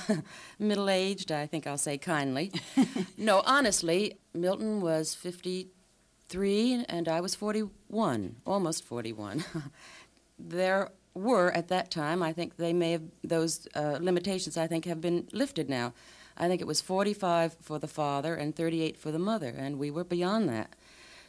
middle 0.58 0.88
aged, 0.88 1.30
I 1.30 1.46
think 1.46 1.66
I'll 1.66 1.78
say 1.78 1.98
kindly. 1.98 2.52
no, 3.16 3.42
honestly, 3.46 4.18
Milton 4.34 4.80
was 4.80 5.14
53 5.14 6.84
and 6.88 7.08
I 7.08 7.20
was 7.20 7.34
41, 7.34 8.36
almost 8.46 8.84
41. 8.84 9.44
there 10.38 10.90
were, 11.14 11.50
at 11.52 11.68
that 11.68 11.90
time, 11.90 12.22
I 12.22 12.32
think 12.32 12.56
they 12.56 12.72
may 12.72 12.92
have, 12.92 13.02
those 13.22 13.68
uh, 13.74 13.98
limitations, 14.00 14.56
I 14.56 14.66
think, 14.66 14.84
have 14.86 15.00
been 15.00 15.28
lifted 15.32 15.68
now. 15.68 15.92
I 16.36 16.48
think 16.48 16.60
it 16.60 16.66
was 16.66 16.80
45 16.80 17.56
for 17.60 17.78
the 17.78 17.88
father 17.88 18.34
and 18.34 18.56
38 18.56 18.96
for 18.96 19.12
the 19.12 19.18
mother, 19.18 19.54
and 19.56 19.78
we 19.78 19.90
were 19.90 20.04
beyond 20.04 20.48
that 20.48 20.74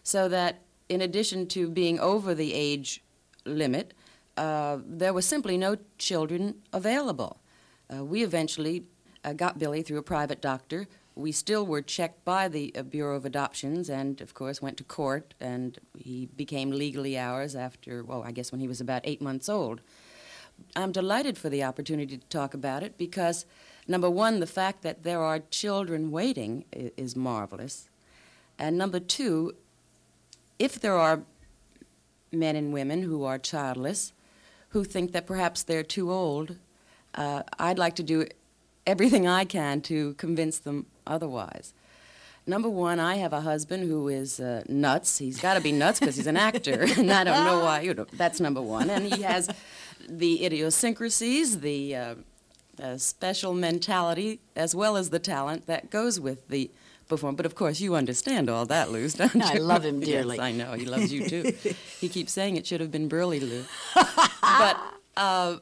so 0.03 0.27
that 0.27 0.60
in 0.89 1.01
addition 1.01 1.48
to 1.48 1.69
being 1.69 2.00
over 2.00 2.36
the 2.36 2.53
age 2.53 3.01
limit, 3.45 3.93
uh, 4.37 4.79
there 4.85 5.13
was 5.13 5.25
simply 5.25 5.57
no 5.57 5.77
children 5.97 6.55
available. 6.71 7.39
Uh, 7.93 8.03
we 8.03 8.23
eventually 8.23 8.83
uh, 9.23 9.33
got 9.33 9.59
Billy 9.59 9.81
through 9.81 9.99
a 9.99 10.03
private 10.03 10.41
doctor. 10.41 10.87
We 11.15 11.31
still 11.31 11.65
were 11.65 11.81
checked 11.81 12.25
by 12.25 12.47
the 12.47 12.73
uh, 12.75 12.81
Bureau 12.83 13.15
of 13.15 13.25
Adoptions 13.25 13.89
and, 13.89 14.19
of 14.21 14.33
course, 14.33 14.61
went 14.61 14.77
to 14.77 14.83
court, 14.83 15.35
and 15.39 15.77
he 15.97 16.25
became 16.25 16.71
legally 16.71 17.17
ours 17.17 17.55
after, 17.55 18.03
well, 18.03 18.23
I 18.23 18.31
guess 18.31 18.51
when 18.51 18.61
he 18.61 18.67
was 18.67 18.81
about 18.81 19.01
eight 19.03 19.21
months 19.21 19.47
old. 19.47 19.81
I'm 20.75 20.91
delighted 20.91 21.37
for 21.37 21.49
the 21.49 21.63
opportunity 21.63 22.17
to 22.17 22.27
talk 22.27 22.53
about 22.53 22.83
it 22.83 22.97
because, 22.97 23.45
number 23.87 24.09
one, 24.09 24.39
the 24.39 24.47
fact 24.47 24.81
that 24.81 25.03
there 25.03 25.21
are 25.21 25.39
children 25.39 26.11
waiting 26.11 26.65
is 26.71 27.15
marvelous. 27.15 27.89
And 28.57 28.77
number 28.77 28.99
two, 28.99 29.53
if 30.59 30.79
there 30.79 30.97
are 30.97 31.23
men 32.31 32.55
and 32.55 32.73
women 32.73 33.03
who 33.03 33.23
are 33.23 33.37
childless, 33.37 34.13
who 34.73 34.83
think 34.83 35.11
that 35.11 35.25
perhaps 35.27 35.63
they're 35.63 35.83
too 35.83 36.11
old, 36.11 36.57
uh, 37.15 37.43
I'd 37.59 37.77
like 37.77 37.95
to 37.95 38.03
do 38.03 38.25
everything 38.87 39.27
I 39.27 39.45
can 39.45 39.81
to 39.81 40.15
convince 40.15 40.57
them 40.59 40.87
otherwise. 41.05 41.73
Number 42.45 42.69
one, 42.69 42.99
I 42.99 43.15
have 43.17 43.31
a 43.33 43.41
husband 43.41 43.87
who 43.87 44.09
is 44.09 44.39
uh, 44.39 44.63
nuts. 44.67 45.19
He's 45.19 45.39
got 45.39 45.53
to 45.53 45.61
be 45.61 45.71
nuts 45.71 45.99
because 45.99 46.15
he's 46.15 46.27
an 46.27 46.37
actor, 46.37 46.85
and 46.97 47.11
I 47.11 47.23
don't 47.23 47.45
know 47.45 47.59
why. 47.59 47.81
You 47.81 47.93
know, 47.93 48.07
that's 48.13 48.39
number 48.39 48.61
one. 48.61 48.89
And 48.89 49.05
he 49.13 49.21
has 49.21 49.49
the 50.09 50.43
idiosyncrasies, 50.43 51.59
the 51.59 51.95
uh, 51.95 52.15
special 52.97 53.53
mentality, 53.53 54.41
as 54.55 54.75
well 54.75 54.97
as 54.97 55.11
the 55.11 55.19
talent 55.19 55.67
that 55.67 55.91
goes 55.91 56.19
with 56.19 56.47
the 56.49 56.71
perform. 57.13 57.36
But 57.36 57.46
of 57.46 57.55
course, 57.55 57.79
you 57.79 57.96
understand 57.96 58.50
all 58.50 58.65
that, 58.65 58.91
Lou, 58.91 59.08
don't 59.10 59.36
you? 59.36 59.41
I 59.43 59.55
love 59.55 59.86
him 59.86 60.00
dearly. 60.00 60.38
yes, 60.38 60.43
I 60.43 60.51
know. 60.51 60.74
He 60.74 60.86
loves 60.86 61.12
you 61.13 61.27
too. 61.27 61.53
he 62.00 62.10
keeps 62.10 62.32
saying 62.32 62.58
it 62.58 62.65
should 62.65 62.82
have 62.82 62.91
been 62.91 63.08
Burley, 63.08 63.39
Lou. 63.39 63.63
but 64.41 64.79
uh, 65.15 65.58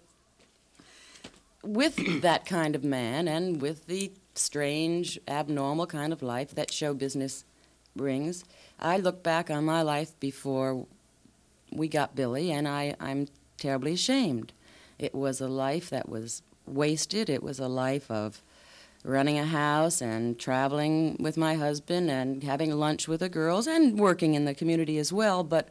with 1.64 2.22
that 2.22 2.46
kind 2.46 2.76
of 2.76 2.84
man 2.84 3.28
and 3.28 3.62
with 3.62 3.88
the 3.88 4.12
strange, 4.34 5.20
abnormal 5.28 5.88
kind 5.88 6.14
of 6.14 6.22
life 6.22 6.56
that 6.56 6.72
show 6.72 6.94
business 6.94 7.44
brings, 7.96 8.46
I 8.80 8.98
look 8.98 9.22
back 9.22 9.50
on 9.50 9.66
my 9.66 9.82
life 9.82 10.18
before 10.20 10.86
we 11.72 11.88
got 11.88 12.16
Billy, 12.16 12.52
and 12.52 12.68
I, 12.68 12.96
I'm 13.00 13.28
terribly 13.58 13.94
ashamed. 13.94 14.54
It 14.98 15.14
was 15.14 15.42
a 15.42 15.48
life 15.48 15.90
that 15.90 16.08
was 16.08 16.42
wasted. 16.66 17.30
It 17.30 17.44
was 17.44 17.60
a 17.60 17.68
life 17.68 18.10
of 18.10 18.42
running 19.04 19.40
a 19.40 19.46
house 19.46 20.02
and 20.02 20.38
traveling 20.38 21.18
with 21.20 21.38
my 21.38 21.56
husband 21.56 22.12
and 22.12 22.44
having 22.44 22.72
lunch 22.72 23.08
with 23.08 23.22
the 23.22 23.30
girls 23.30 23.68
and 23.68 24.00
working 24.00 24.36
in 24.36 24.46
the 24.46 24.54
community 24.54 24.98
as 24.98 25.12
well. 25.12 25.44
But 25.44 25.70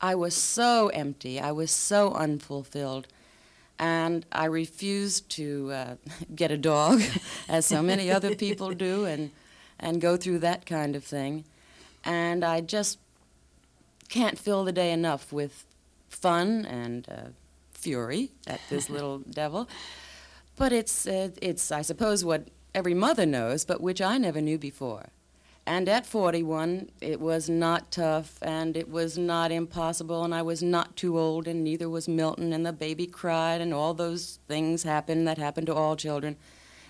I 0.00 0.14
was 0.14 0.34
so 0.34 0.88
empty. 0.88 1.38
I 1.38 1.52
was 1.52 1.70
so 1.70 2.12
unfulfilled. 2.12 3.06
And 3.78 4.26
I 4.32 4.46
refused 4.46 5.28
to 5.30 5.70
uh, 5.72 5.94
get 6.34 6.50
a 6.50 6.56
dog, 6.56 7.02
as 7.48 7.66
so 7.66 7.82
many 7.82 8.10
other 8.10 8.34
people 8.34 8.72
do, 8.72 9.04
and, 9.04 9.30
and 9.78 10.00
go 10.00 10.16
through 10.16 10.40
that 10.40 10.66
kind 10.66 10.96
of 10.96 11.04
thing. 11.04 11.44
And 12.04 12.44
I 12.44 12.60
just 12.60 12.98
can't 14.08 14.38
fill 14.38 14.64
the 14.64 14.72
day 14.72 14.92
enough 14.92 15.32
with 15.32 15.64
fun 16.08 16.64
and 16.66 17.08
uh, 17.08 17.28
fury 17.72 18.30
at 18.46 18.60
this 18.70 18.90
little 18.90 19.18
devil. 19.18 19.68
But 20.56 20.72
it's, 20.72 21.06
uh, 21.06 21.30
it's, 21.40 21.72
I 21.72 21.82
suppose, 21.82 22.24
what 22.24 22.48
every 22.74 22.94
mother 22.94 23.26
knows, 23.26 23.64
but 23.64 23.80
which 23.80 24.00
I 24.00 24.18
never 24.18 24.40
knew 24.40 24.58
before. 24.58 25.06
And 25.64 25.88
at 25.88 26.06
41, 26.06 26.90
it 27.00 27.20
was 27.20 27.48
not 27.48 27.92
tough 27.92 28.38
and 28.42 28.76
it 28.76 28.88
was 28.90 29.16
not 29.16 29.52
impossible, 29.52 30.24
and 30.24 30.34
I 30.34 30.42
was 30.42 30.62
not 30.62 30.96
too 30.96 31.18
old, 31.18 31.46
and 31.46 31.62
neither 31.62 31.88
was 31.88 32.08
Milton, 32.08 32.52
and 32.52 32.66
the 32.66 32.72
baby 32.72 33.06
cried, 33.06 33.60
and 33.60 33.72
all 33.72 33.94
those 33.94 34.40
things 34.48 34.82
happened 34.82 35.28
that 35.28 35.38
happen 35.38 35.64
to 35.66 35.74
all 35.74 35.94
children. 35.94 36.36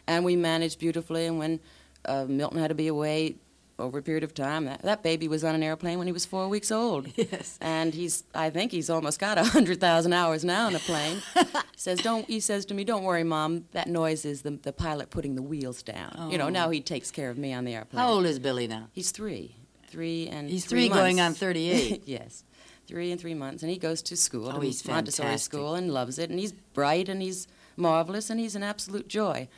And 0.06 0.24
we 0.24 0.36
managed 0.36 0.78
beautifully, 0.78 1.26
and 1.26 1.38
when 1.38 1.60
uh, 2.06 2.24
Milton 2.24 2.60
had 2.60 2.68
to 2.68 2.74
be 2.74 2.88
away, 2.88 3.36
over 3.78 3.98
a 3.98 4.02
period 4.02 4.24
of 4.24 4.34
time. 4.34 4.64
That, 4.64 4.82
that 4.82 5.02
baby 5.02 5.28
was 5.28 5.44
on 5.44 5.54
an 5.54 5.62
airplane 5.62 5.98
when 5.98 6.06
he 6.06 6.12
was 6.12 6.24
four 6.24 6.48
weeks 6.48 6.70
old. 6.70 7.08
Yes. 7.22 7.56
And 7.60 7.94
he's, 7.94 8.24
I 8.34 8.50
think 8.50 8.72
he's 8.72 8.90
almost 8.90 9.20
got 9.20 9.38
a 9.38 9.44
hundred 9.44 9.80
thousand 9.80 10.12
hours 10.12 10.44
now 10.44 10.66
on 10.66 10.74
a 10.74 10.80
plane. 10.80 11.22
says, 11.76 12.00
don't, 12.00 12.26
he 12.26 12.40
says 12.40 12.66
to 12.66 12.74
me, 12.74 12.84
don't 12.84 13.04
worry, 13.04 13.22
mom, 13.22 13.66
that 13.72 13.86
noise 13.86 14.24
is 14.24 14.42
the, 14.42 14.50
the 14.50 14.72
pilot 14.72 15.10
putting 15.10 15.34
the 15.34 15.42
wheels 15.42 15.82
down. 15.82 16.14
Oh. 16.18 16.30
You 16.30 16.38
know, 16.38 16.46
oh. 16.46 16.50
now 16.50 16.70
he 16.70 16.80
takes 16.80 17.10
care 17.10 17.30
of 17.30 17.38
me 17.38 17.52
on 17.52 17.64
the 17.64 17.74
airplane. 17.74 18.02
How 18.02 18.10
old 18.10 18.26
is 18.26 18.38
Billy 18.38 18.66
now? 18.66 18.88
He's 18.92 19.12
three. 19.12 19.56
Three 19.86 20.26
and 20.28 20.50
He's 20.50 20.64
three, 20.64 20.88
three 20.88 20.94
going 20.94 21.20
on 21.20 21.34
38. 21.34 22.02
yes. 22.06 22.44
Three 22.86 23.12
and 23.12 23.20
three 23.20 23.34
months. 23.34 23.62
And 23.62 23.70
he 23.70 23.78
goes 23.78 24.02
to 24.02 24.16
school, 24.16 24.48
oh, 24.48 24.58
to 24.58 24.60
he's 24.60 24.86
Montessori 24.86 25.26
fantastic. 25.26 25.52
school, 25.52 25.74
and 25.74 25.92
loves 25.92 26.18
it. 26.18 26.28
And 26.28 26.38
he's 26.38 26.52
bright 26.52 27.08
and 27.08 27.22
he's 27.22 27.46
marvelous 27.76 28.30
and 28.30 28.40
he's 28.40 28.56
an 28.56 28.62
absolute 28.62 29.08
joy. 29.08 29.48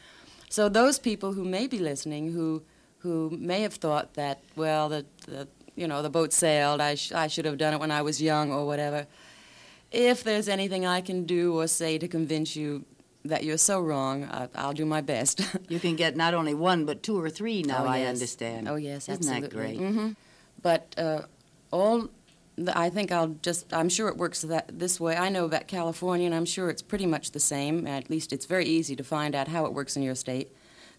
So 0.49 0.69
those 0.69 0.99
people 0.99 1.33
who 1.33 1.45
may 1.45 1.67
be 1.67 1.79
listening 1.79 2.33
who 2.33 2.63
who 3.05 3.37
may 3.39 3.61
have 3.61 3.75
thought 3.75 4.15
that, 4.15 4.41
well, 4.57 4.89
the, 4.89 5.05
the 5.29 5.47
you 5.77 5.87
know, 5.87 6.01
the 6.01 6.09
boat 6.09 6.33
sailed, 6.33 6.81
I, 6.81 6.95
sh- 6.95 7.13
I 7.13 7.27
should 7.27 7.45
have 7.45 7.59
done 7.59 7.75
it 7.75 7.79
when 7.79 7.91
I 7.91 8.01
was 8.01 8.21
young 8.21 8.51
or 8.51 8.67
whatever. 8.67 9.07
If 9.93 10.25
there's 10.25 10.49
anything 10.49 10.87
I 10.87 11.03
can 11.03 11.27
do 11.27 11.55
or 11.61 11.67
say 11.67 11.99
to 11.99 12.09
convince 12.09 12.57
you 12.57 12.87
that 13.27 13.45
you're 13.45 13.59
so 13.59 13.79
wrong, 13.79 14.25
I, 14.55 14.67
will 14.67 14.73
do 14.73 14.87
my 14.87 15.03
best. 15.03 15.43
you 15.69 15.79
can 15.79 15.97
get 15.97 16.17
not 16.17 16.33
only 16.33 16.55
one, 16.55 16.87
but 16.87 17.03
two 17.03 17.21
or 17.21 17.29
three 17.29 17.63
now, 17.63 17.85
oh, 17.85 17.89
I 17.89 17.99
yes. 17.99 18.09
understand. 18.09 18.69
Oh, 18.69 18.77
yes, 18.77 19.07
Isn't 19.11 19.29
absolutely. 19.29 19.49
that 19.49 19.55
great? 19.55 19.81
Mm-hmm. 19.81 20.11
But 20.63 20.95
uh, 20.97 21.23
all, 21.71 22.09
the, 22.57 22.77
I 22.77 22.89
think 22.89 23.13
I'll 23.13 23.37
just, 23.43 23.71
I'm 23.75 23.91
sure 23.91 24.09
it 24.09 24.17
works 24.17 24.41
that 24.43 24.79
this 24.79 24.99
way. 24.99 25.15
I 25.15 25.29
know 25.29 25.45
about 25.45 25.69
California, 25.69 26.25
and 26.25 26.35
I'm 26.35 26.47
sure 26.47 26.71
it's 26.71 26.83
pretty 26.83 27.07
much 27.07 27.33
the 27.33 27.41
same. 27.41 27.87
At 27.87 28.09
least 28.09 28.33
it's 28.33 28.47
very 28.47 28.65
easy 28.65 28.97
to 28.97 29.05
find 29.05 29.35
out 29.35 29.49
how 29.49 29.67
it 29.67 29.75
works 29.75 29.95
in 29.95 30.03
your 30.03 30.15
state 30.15 30.49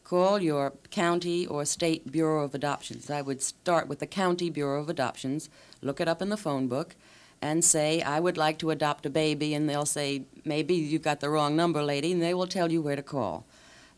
call 0.05 0.39
your 0.39 0.71
county 0.91 1.45
or 1.47 1.65
state 1.65 2.12
Bureau 2.12 2.45
of 2.45 2.55
Adoptions. 2.55 3.09
I 3.09 3.21
would 3.21 3.41
start 3.41 3.88
with 3.88 4.00
the 4.00 4.07
County 4.07 4.50
Bureau 4.50 4.79
of 4.79 4.88
Adoptions, 4.88 5.50
look 5.81 6.00
it 6.00 6.07
up 6.07 6.21
in 6.21 6.29
the 6.29 6.38
phone 6.38 6.67
book, 6.67 6.95
and 7.41 7.65
say, 7.65 8.01
I 8.01 8.19
would 8.19 8.38
like 8.38 8.59
to 8.59 8.69
adopt 8.69 9.05
a 9.05 9.09
baby, 9.09 9.53
and 9.53 9.67
they'll 9.67 9.85
say, 9.85 10.24
maybe 10.45 10.75
you've 10.75 11.01
got 11.01 11.19
the 11.19 11.29
wrong 11.29 11.55
number, 11.55 11.83
lady, 11.83 12.12
and 12.12 12.21
they 12.21 12.35
will 12.35 12.47
tell 12.47 12.71
you 12.71 12.81
where 12.81 12.95
to 12.95 13.03
call. 13.03 13.45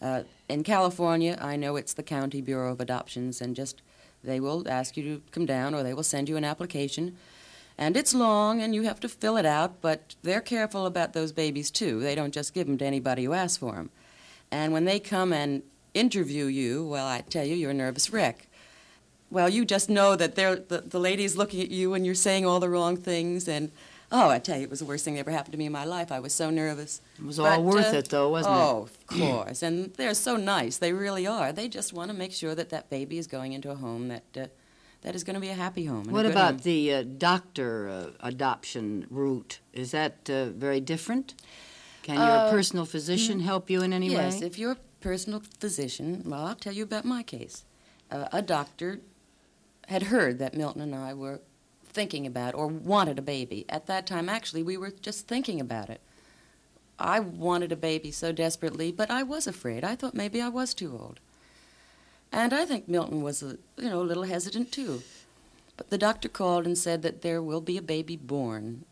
Uh, 0.02 0.24
in 0.48 0.64
California, 0.64 1.38
I 1.42 1.58
know 1.58 1.76
it's 1.76 1.94
the 1.94 2.04
County 2.04 2.42
Bureau 2.42 2.72
of 2.72 2.80
Adoptions, 2.80 3.42
and 3.42 3.56
just 3.56 3.82
they 4.24 4.40
will 4.40 4.68
ask 4.68 4.96
you 4.96 5.04
to 5.04 5.22
come 5.32 5.46
down 5.46 5.76
or 5.76 5.84
they 5.84 5.94
will 5.94 6.04
send 6.04 6.30
you 6.30 6.38
an 6.38 6.46
application. 6.46 7.18
And 7.78 7.96
it's 7.96 8.14
long 8.14 8.62
and 8.62 8.74
you 8.74 8.84
have 8.84 9.00
to 9.02 9.10
fill 9.10 9.38
it 9.38 9.46
out, 9.46 9.82
but 9.82 10.16
they're 10.24 10.42
careful 10.42 10.86
about 10.88 11.14
those 11.14 11.32
babies 11.32 11.70
too. 11.70 12.00
They 12.00 12.16
don't 12.16 12.34
just 12.34 12.54
give 12.54 12.66
them 12.66 12.78
to 12.80 12.86
anybody 12.86 13.26
who 13.26 13.34
asks 13.34 13.58
for 13.58 13.74
them. 13.74 13.92
And 14.50 14.74
when 14.74 14.86
they 14.86 15.00
come 15.00 15.32
and 15.32 15.62
interview 15.98 16.46
you, 16.46 16.86
well, 16.88 17.08
I 17.08 17.22
tell 17.22 17.46
you, 17.46 17.56
you're 17.56 17.72
a 17.72 17.74
nervous 17.74 18.12
wreck. 18.12 18.48
Well, 19.30 19.50
you 19.50 19.66
just 19.66 19.90
know 19.90 20.16
that 20.16 20.36
they're, 20.36 20.56
the, 20.56 20.80
the 20.82 21.00
lady's 21.00 21.36
looking 21.36 21.62
at 21.62 21.70
you 21.70 21.94
and 21.94 22.06
you're 22.06 22.16
saying 22.16 22.46
all 22.46 22.60
the 22.60 22.70
wrong 22.70 22.96
things, 22.96 23.48
and 23.48 23.72
Oh, 24.10 24.30
I 24.30 24.40
tell 24.40 24.56
you, 24.58 24.64
it 24.64 24.70
was 24.70 24.80
the 24.80 24.86
worst 24.86 25.04
thing 25.04 25.16
that 25.16 25.22
ever 25.22 25.32
happened 25.32 25.52
to 25.52 25.58
me 25.58 25.66
in 25.66 25.72
my 25.74 25.84
life. 25.84 26.14
I 26.14 26.20
was 26.22 26.34
so 26.34 26.50
nervous. 26.50 27.02
It 27.20 27.26
was 27.26 27.40
all 27.40 27.62
worth 27.62 27.94
it, 27.94 28.08
though, 28.08 28.30
wasn't 28.30 28.56
oh, 28.56 28.62
it? 28.62 28.64
Oh, 28.64 28.82
of 28.84 29.08
course. 29.08 29.62
and 29.62 29.94
they're 29.96 30.14
so 30.14 30.38
nice. 30.38 30.78
They 30.78 30.94
really 30.94 31.28
are. 31.28 31.52
They 31.52 31.68
just 31.68 31.92
want 31.92 32.10
to 32.10 32.16
make 32.16 32.32
sure 32.32 32.56
that 32.56 32.70
that 32.70 32.90
baby 32.90 33.18
is 33.18 33.28
going 33.28 33.52
into 33.52 33.70
a 33.70 33.76
home 33.76 34.08
that 34.08 34.24
uh, 34.38 34.48
that 35.02 35.14
is 35.14 35.24
going 35.26 35.34
to 35.34 35.42
be 35.42 35.50
a 35.50 35.54
happy 35.56 35.86
home. 35.86 36.06
What 36.06 36.26
about 36.26 36.54
home. 36.54 36.62
the 36.64 36.94
uh, 36.94 37.04
doctor 37.18 37.90
uh, 37.90 38.06
adoption 38.22 39.06
route? 39.10 39.60
Is 39.74 39.92
that 39.92 40.30
uh, 40.30 40.46
very 40.52 40.80
different? 40.80 41.34
Can 42.04 42.16
your 42.16 42.24
Uh, 42.24 42.50
personal 42.50 42.86
physician 42.86 43.42
help 43.42 43.70
you 43.70 43.82
in 43.82 43.92
any 43.92 44.10
yes, 44.10 44.40
way? 44.40 44.48
if 44.48 44.58
you're 44.58 44.72
a 44.72 44.78
personal 45.08 45.42
physician, 45.62 46.22
well, 46.26 46.48
I'll 46.48 46.56
tell 46.56 46.74
you 46.74 46.84
about 46.84 47.06
my 47.06 47.24
case. 47.24 47.64
Uh, 48.12 48.28
a 48.34 48.42
doctor 48.42 49.00
had 49.88 50.04
heard 50.04 50.38
that 50.38 50.54
Milton 50.54 50.82
and 50.82 50.94
I 50.94 51.14
were 51.14 51.40
thinking 51.86 52.28
about 52.28 52.54
or 52.54 52.68
wanted 52.68 53.18
a 53.18 53.22
baby. 53.22 53.66
At 53.70 53.86
that 53.86 54.06
time, 54.06 54.28
actually, 54.28 54.64
we 54.64 54.76
were 54.76 54.92
just 54.92 55.26
thinking 55.26 55.62
about 55.62 55.90
it. 55.90 56.02
I 57.00 57.22
wanted 57.22 57.72
a 57.72 57.78
baby 57.78 58.12
so 58.12 58.34
desperately, 58.34 58.92
but 58.92 59.10
I 59.10 59.24
was 59.24 59.48
afraid. 59.48 59.86
I 59.86 59.96
thought 59.96 60.14
maybe 60.14 60.42
I 60.42 60.50
was 60.50 60.74
too 60.74 60.92
old. 60.92 61.22
And 62.34 62.52
I 62.52 62.66
think 62.66 62.90
Milton 62.90 63.22
was, 63.22 63.42
a, 63.42 63.58
you 63.78 63.90
know, 63.90 64.02
a 64.02 64.10
little 64.10 64.24
hesitant 64.24 64.74
too. 64.74 65.04
But 65.78 65.90
the 65.90 65.98
doctor 65.98 66.28
called 66.28 66.66
and 66.66 66.78
said 66.78 67.02
that 67.04 67.22
there 67.22 67.42
will 67.42 67.62
be 67.62 67.78
a 67.78 67.82
baby 67.82 68.18
born 68.18 68.84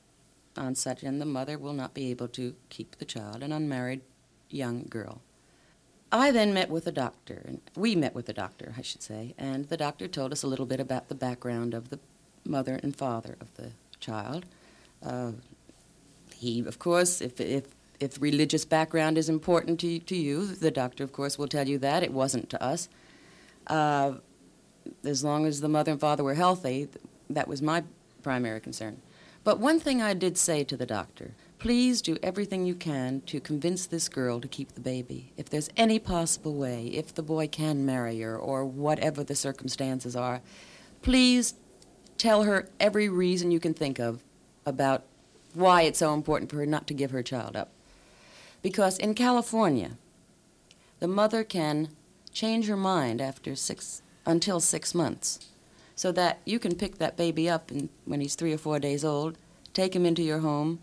on 0.56 0.76
such, 0.76 1.04
and 1.04 1.20
the 1.20 1.26
mother 1.26 1.58
will 1.58 1.74
not 1.74 1.94
be 1.94 2.10
able 2.10 2.30
to 2.30 2.56
keep 2.70 3.00
the 3.00 3.04
child, 3.04 3.44
an 3.44 3.52
unmarried 3.52 4.00
young 4.50 4.86
girl. 4.90 5.20
I 6.16 6.32
then 6.32 6.54
met 6.54 6.70
with 6.70 6.88
a 6.88 6.94
doctor, 6.94 7.42
and 7.46 7.60
we 7.76 7.94
met 7.94 8.16
with 8.16 8.30
a 8.30 8.34
doctor, 8.34 8.74
I 8.78 8.82
should 8.82 9.04
say, 9.04 9.36
and 9.38 9.66
the 9.66 9.76
doctor 9.76 10.08
told 10.08 10.32
us 10.32 10.44
a 10.44 10.48
little 10.48 10.66
bit 10.66 10.80
about 10.80 11.10
the 11.10 11.16
background 11.16 11.74
of 11.74 11.90
the 11.90 12.00
mother 12.46 12.80
and 12.82 12.96
father 12.96 13.36
of 13.42 13.54
the 13.56 13.72
child. 14.00 14.46
Uh, 15.06 15.34
he, 16.34 16.62
of 16.62 16.80
course, 16.80 17.20
if, 17.20 17.42
if, 17.42 17.66
if 18.00 18.22
religious 18.22 18.64
background 18.64 19.18
is 19.18 19.28
important 19.28 19.78
to, 19.82 20.00
to 20.00 20.16
you, 20.16 20.46
the 20.46 20.72
doctor, 20.72 21.04
of 21.04 21.12
course, 21.12 21.38
will 21.38 21.50
tell 21.50 21.68
you 21.68 21.78
that. 21.80 22.02
It 22.02 22.14
wasn't 22.14 22.50
to 22.52 22.64
us. 22.64 22.88
Uh, 23.68 24.14
as 25.04 25.22
long 25.22 25.46
as 25.46 25.60
the 25.60 25.68
mother 25.68 25.92
and 25.92 26.00
father 26.00 26.24
were 26.24 26.36
healthy, 26.36 26.88
that 27.30 27.50
was 27.50 27.62
my 27.62 27.84
primary 28.24 28.62
concern. 28.62 29.02
But 29.44 29.60
one 29.60 29.82
thing 29.82 30.02
I 30.02 30.14
did 30.14 30.38
say 30.38 30.64
to 30.64 30.78
the 30.78 30.86
doctor 30.86 31.32
please 31.66 32.00
do 32.00 32.16
everything 32.22 32.64
you 32.64 32.76
can 32.76 33.22
to 33.22 33.40
convince 33.40 33.88
this 33.88 34.08
girl 34.08 34.40
to 34.40 34.48
keep 34.48 34.76
the 34.76 34.80
baby. 34.80 35.34
If 35.36 35.50
there's 35.50 35.72
any 35.76 35.98
possible 35.98 36.54
way, 36.54 36.90
if 36.90 37.12
the 37.12 37.24
boy 37.24 37.48
can 37.48 37.88
marry 37.88 38.22
her 38.22 38.38
or 38.38 38.64
whatever 38.64 39.24
the 39.24 39.34
circumstances 39.34 40.16
are, 40.16 40.42
please 41.02 41.56
tell 42.20 42.44
her 42.44 42.70
every 42.80 43.10
reason 43.10 43.50
you 43.50 43.60
can 43.60 43.74
think 43.74 43.98
of 43.98 44.24
about 44.64 45.06
why 45.56 45.82
it's 45.82 45.98
so 45.98 46.14
important 46.14 46.52
for 46.52 46.58
her 46.58 46.68
not 46.68 46.86
to 46.86 46.94
give 46.94 47.10
her 47.10 47.24
child 47.24 47.56
up. 47.56 47.72
Because 48.62 49.00
in 49.00 49.16
California, 49.16 49.98
the 51.00 51.08
mother 51.08 51.44
can 51.44 51.90
change 52.32 52.68
her 52.68 52.78
mind 52.78 53.20
after 53.20 53.56
six 53.56 54.04
until 54.24 54.60
six 54.60 54.94
months, 54.94 55.40
so 55.96 56.12
that 56.12 56.42
you 56.46 56.60
can 56.60 56.76
pick 56.76 57.00
that 57.00 57.18
baby 57.18 57.50
up 57.50 57.72
in, 57.72 57.90
when 58.06 58.22
he's 58.22 58.36
three 58.36 58.54
or 58.54 58.60
four 58.60 58.78
days 58.78 59.04
old, 59.04 59.36
take 59.74 59.96
him 59.96 60.06
into 60.06 60.22
your 60.22 60.42
home, 60.42 60.78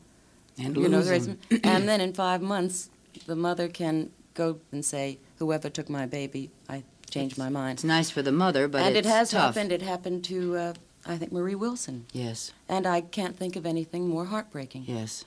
And 0.59 0.77
you 0.77 0.89
know, 0.89 0.99
lose 0.99 1.09
raise 1.09 1.27
him. 1.27 1.39
him, 1.51 1.61
and 1.65 1.89
then 1.89 2.01
in 2.01 2.13
five 2.13 2.43
months, 2.43 2.91
the 3.27 3.37
mother 3.37 3.69
can 3.69 4.11
go 4.35 4.59
and 4.71 4.85
say, 4.85 5.19
"Whoever 5.39 5.71
took 5.71 5.89
my 5.89 6.07
baby, 6.07 6.51
I 6.69 6.85
changed 7.11 7.39
my 7.39 7.49
mind." 7.49 7.79
It's 7.79 7.85
nice 7.85 8.11
for 8.11 8.23
the 8.23 8.33
mother, 8.33 8.69
but 8.69 8.83
and 8.83 8.97
it 8.97 9.07
has 9.07 9.31
tough. 9.31 9.55
happened. 9.55 9.73
It 9.73 9.83
happened 9.83 10.25
to, 10.25 10.57
uh, 10.57 10.75
I 11.07 11.17
think, 11.17 11.33
Marie 11.33 11.55
Wilson, 11.55 12.07
Yes, 12.13 12.53
and 12.69 12.87
I 12.87 13.01
can't 13.01 13.37
think 13.37 13.57
of 13.57 13.65
anything 13.67 14.09
more 14.09 14.27
heartbreaking 14.27 14.85
yes. 14.87 15.25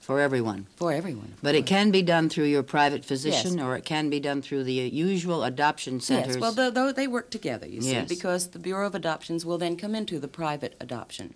For 0.00 0.20
everyone. 0.20 0.66
for 0.76 0.92
everyone. 0.92 1.32
But 1.42 1.54
it 1.54 1.64
can 1.64 1.90
be 1.90 2.02
done 2.02 2.28
through 2.28 2.44
your 2.44 2.62
private 2.62 3.06
physician, 3.06 3.58
or 3.58 3.74
it 3.74 3.86
can 3.86 4.10
be 4.10 4.20
done 4.20 4.42
through 4.42 4.64
the 4.64 4.74
usual 4.74 5.44
adoption 5.44 5.98
centers. 5.98 6.34
Yes, 6.34 6.42
well, 6.42 6.52
tho- 6.52 6.70
tho- 6.70 6.92
they 6.92 7.06
work 7.06 7.30
together, 7.30 7.66
you 7.66 7.80
see, 7.80 7.92
Yes. 7.92 8.06
because 8.08 8.48
the 8.48 8.58
Bureau 8.58 8.86
of 8.86 8.94
Adoptions 8.94 9.46
will 9.46 9.56
then 9.56 9.76
come 9.78 9.94
into 9.94 10.18
the 10.18 10.28
private 10.28 10.74
adoption. 10.78 11.32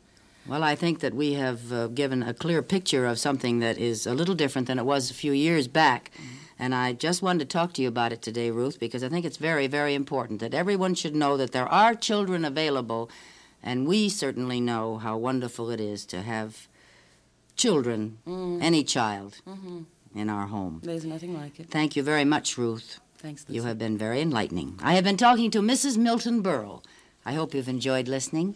Well, 0.49 0.63
I 0.65 0.75
think 0.77 1.01
that 1.01 1.13
we 1.15 1.35
have 1.35 1.73
uh, 1.73 1.89
given 1.89 2.23
a 2.23 2.33
clear 2.33 2.63
picture 2.63 3.05
of 3.07 3.19
something 3.19 3.59
that 3.61 3.77
is 3.79 4.07
a 4.07 4.15
little 4.15 4.35
different 4.35 4.67
than 4.67 4.79
it 4.79 4.87
was 4.87 5.11
a 5.11 5.15
few 5.15 5.33
years 5.33 5.69
back. 5.69 6.11
And 6.59 6.75
I 6.75 6.95
just 6.95 7.23
wanted 7.23 7.41
to 7.41 7.45
talk 7.59 7.73
to 7.75 7.83
you 7.83 7.89
about 7.89 8.13
it 8.13 8.23
today, 8.23 8.51
Ruth, 8.51 8.81
because 8.81 9.05
I 9.05 9.09
think 9.11 9.25
it's 9.27 9.37
very, 9.37 9.67
very 9.67 9.95
important 9.95 10.41
that 10.41 10.55
everyone 10.55 10.95
should 10.95 11.15
know 11.15 11.37
that 11.37 11.53
there 11.53 11.69
are 11.69 11.95
children 11.95 12.45
available, 12.45 13.11
and 13.63 13.87
we 13.87 14.09
certainly 14.09 14.61
know 14.61 14.97
how 14.97 15.17
wonderful 15.19 15.71
it 15.71 15.81
is 15.81 16.05
to 16.07 16.23
have 16.23 16.67
children, 17.57 18.19
Mm. 18.27 18.63
any 18.63 18.83
child, 18.85 19.37
Mhm. 19.47 19.85
in 20.15 20.29
our 20.31 20.47
home. 20.47 20.81
There's 20.83 21.05
nothing 21.05 21.35
like 21.39 21.61
it. 21.61 21.71
Thank 21.71 21.95
you 21.95 22.03
very 22.03 22.25
much, 22.25 22.57
Ruth. 22.57 22.99
Thanks, 23.19 23.45
You 23.49 23.63
have 23.65 23.79
been 23.79 23.99
very 23.99 24.21
enlightening. 24.21 24.79
I 24.83 24.95
have 24.95 25.05
been 25.05 25.17
talking 25.17 25.51
to 25.51 25.61
Mrs. 25.61 25.97
Milton 25.97 26.43
Berle. 26.43 26.83
I 27.27 27.35
hope 27.35 27.53
you've 27.55 27.69
enjoyed 27.69 28.09
listening. 28.09 28.55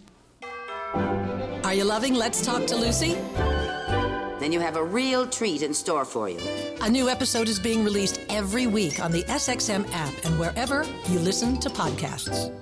Are 0.95 1.75
you 1.75 1.85
loving 1.85 2.15
Let's 2.15 2.45
Talk 2.45 2.67
to 2.67 2.77
Lucy? 2.77 3.15
Then 4.41 4.53
you 4.53 4.61
have 4.61 4.77
a 4.77 4.85
real 4.85 5.27
treat 5.27 5.63
in 5.63 5.73
store 5.73 6.05
for 6.05 6.29
you. 6.29 6.39
A 6.83 6.91
new 6.91 7.09
episode 7.09 7.49
is 7.49 7.59
being 7.59 7.85
released 7.85 8.21
every 8.29 8.67
week 8.67 9.01
on 9.01 9.11
the 9.11 9.23
SXM 9.25 9.89
app 9.93 10.13
and 10.25 10.39
wherever 10.39 10.85
you 11.09 11.19
listen 11.19 11.59
to 11.61 11.71
podcasts. 11.71 12.62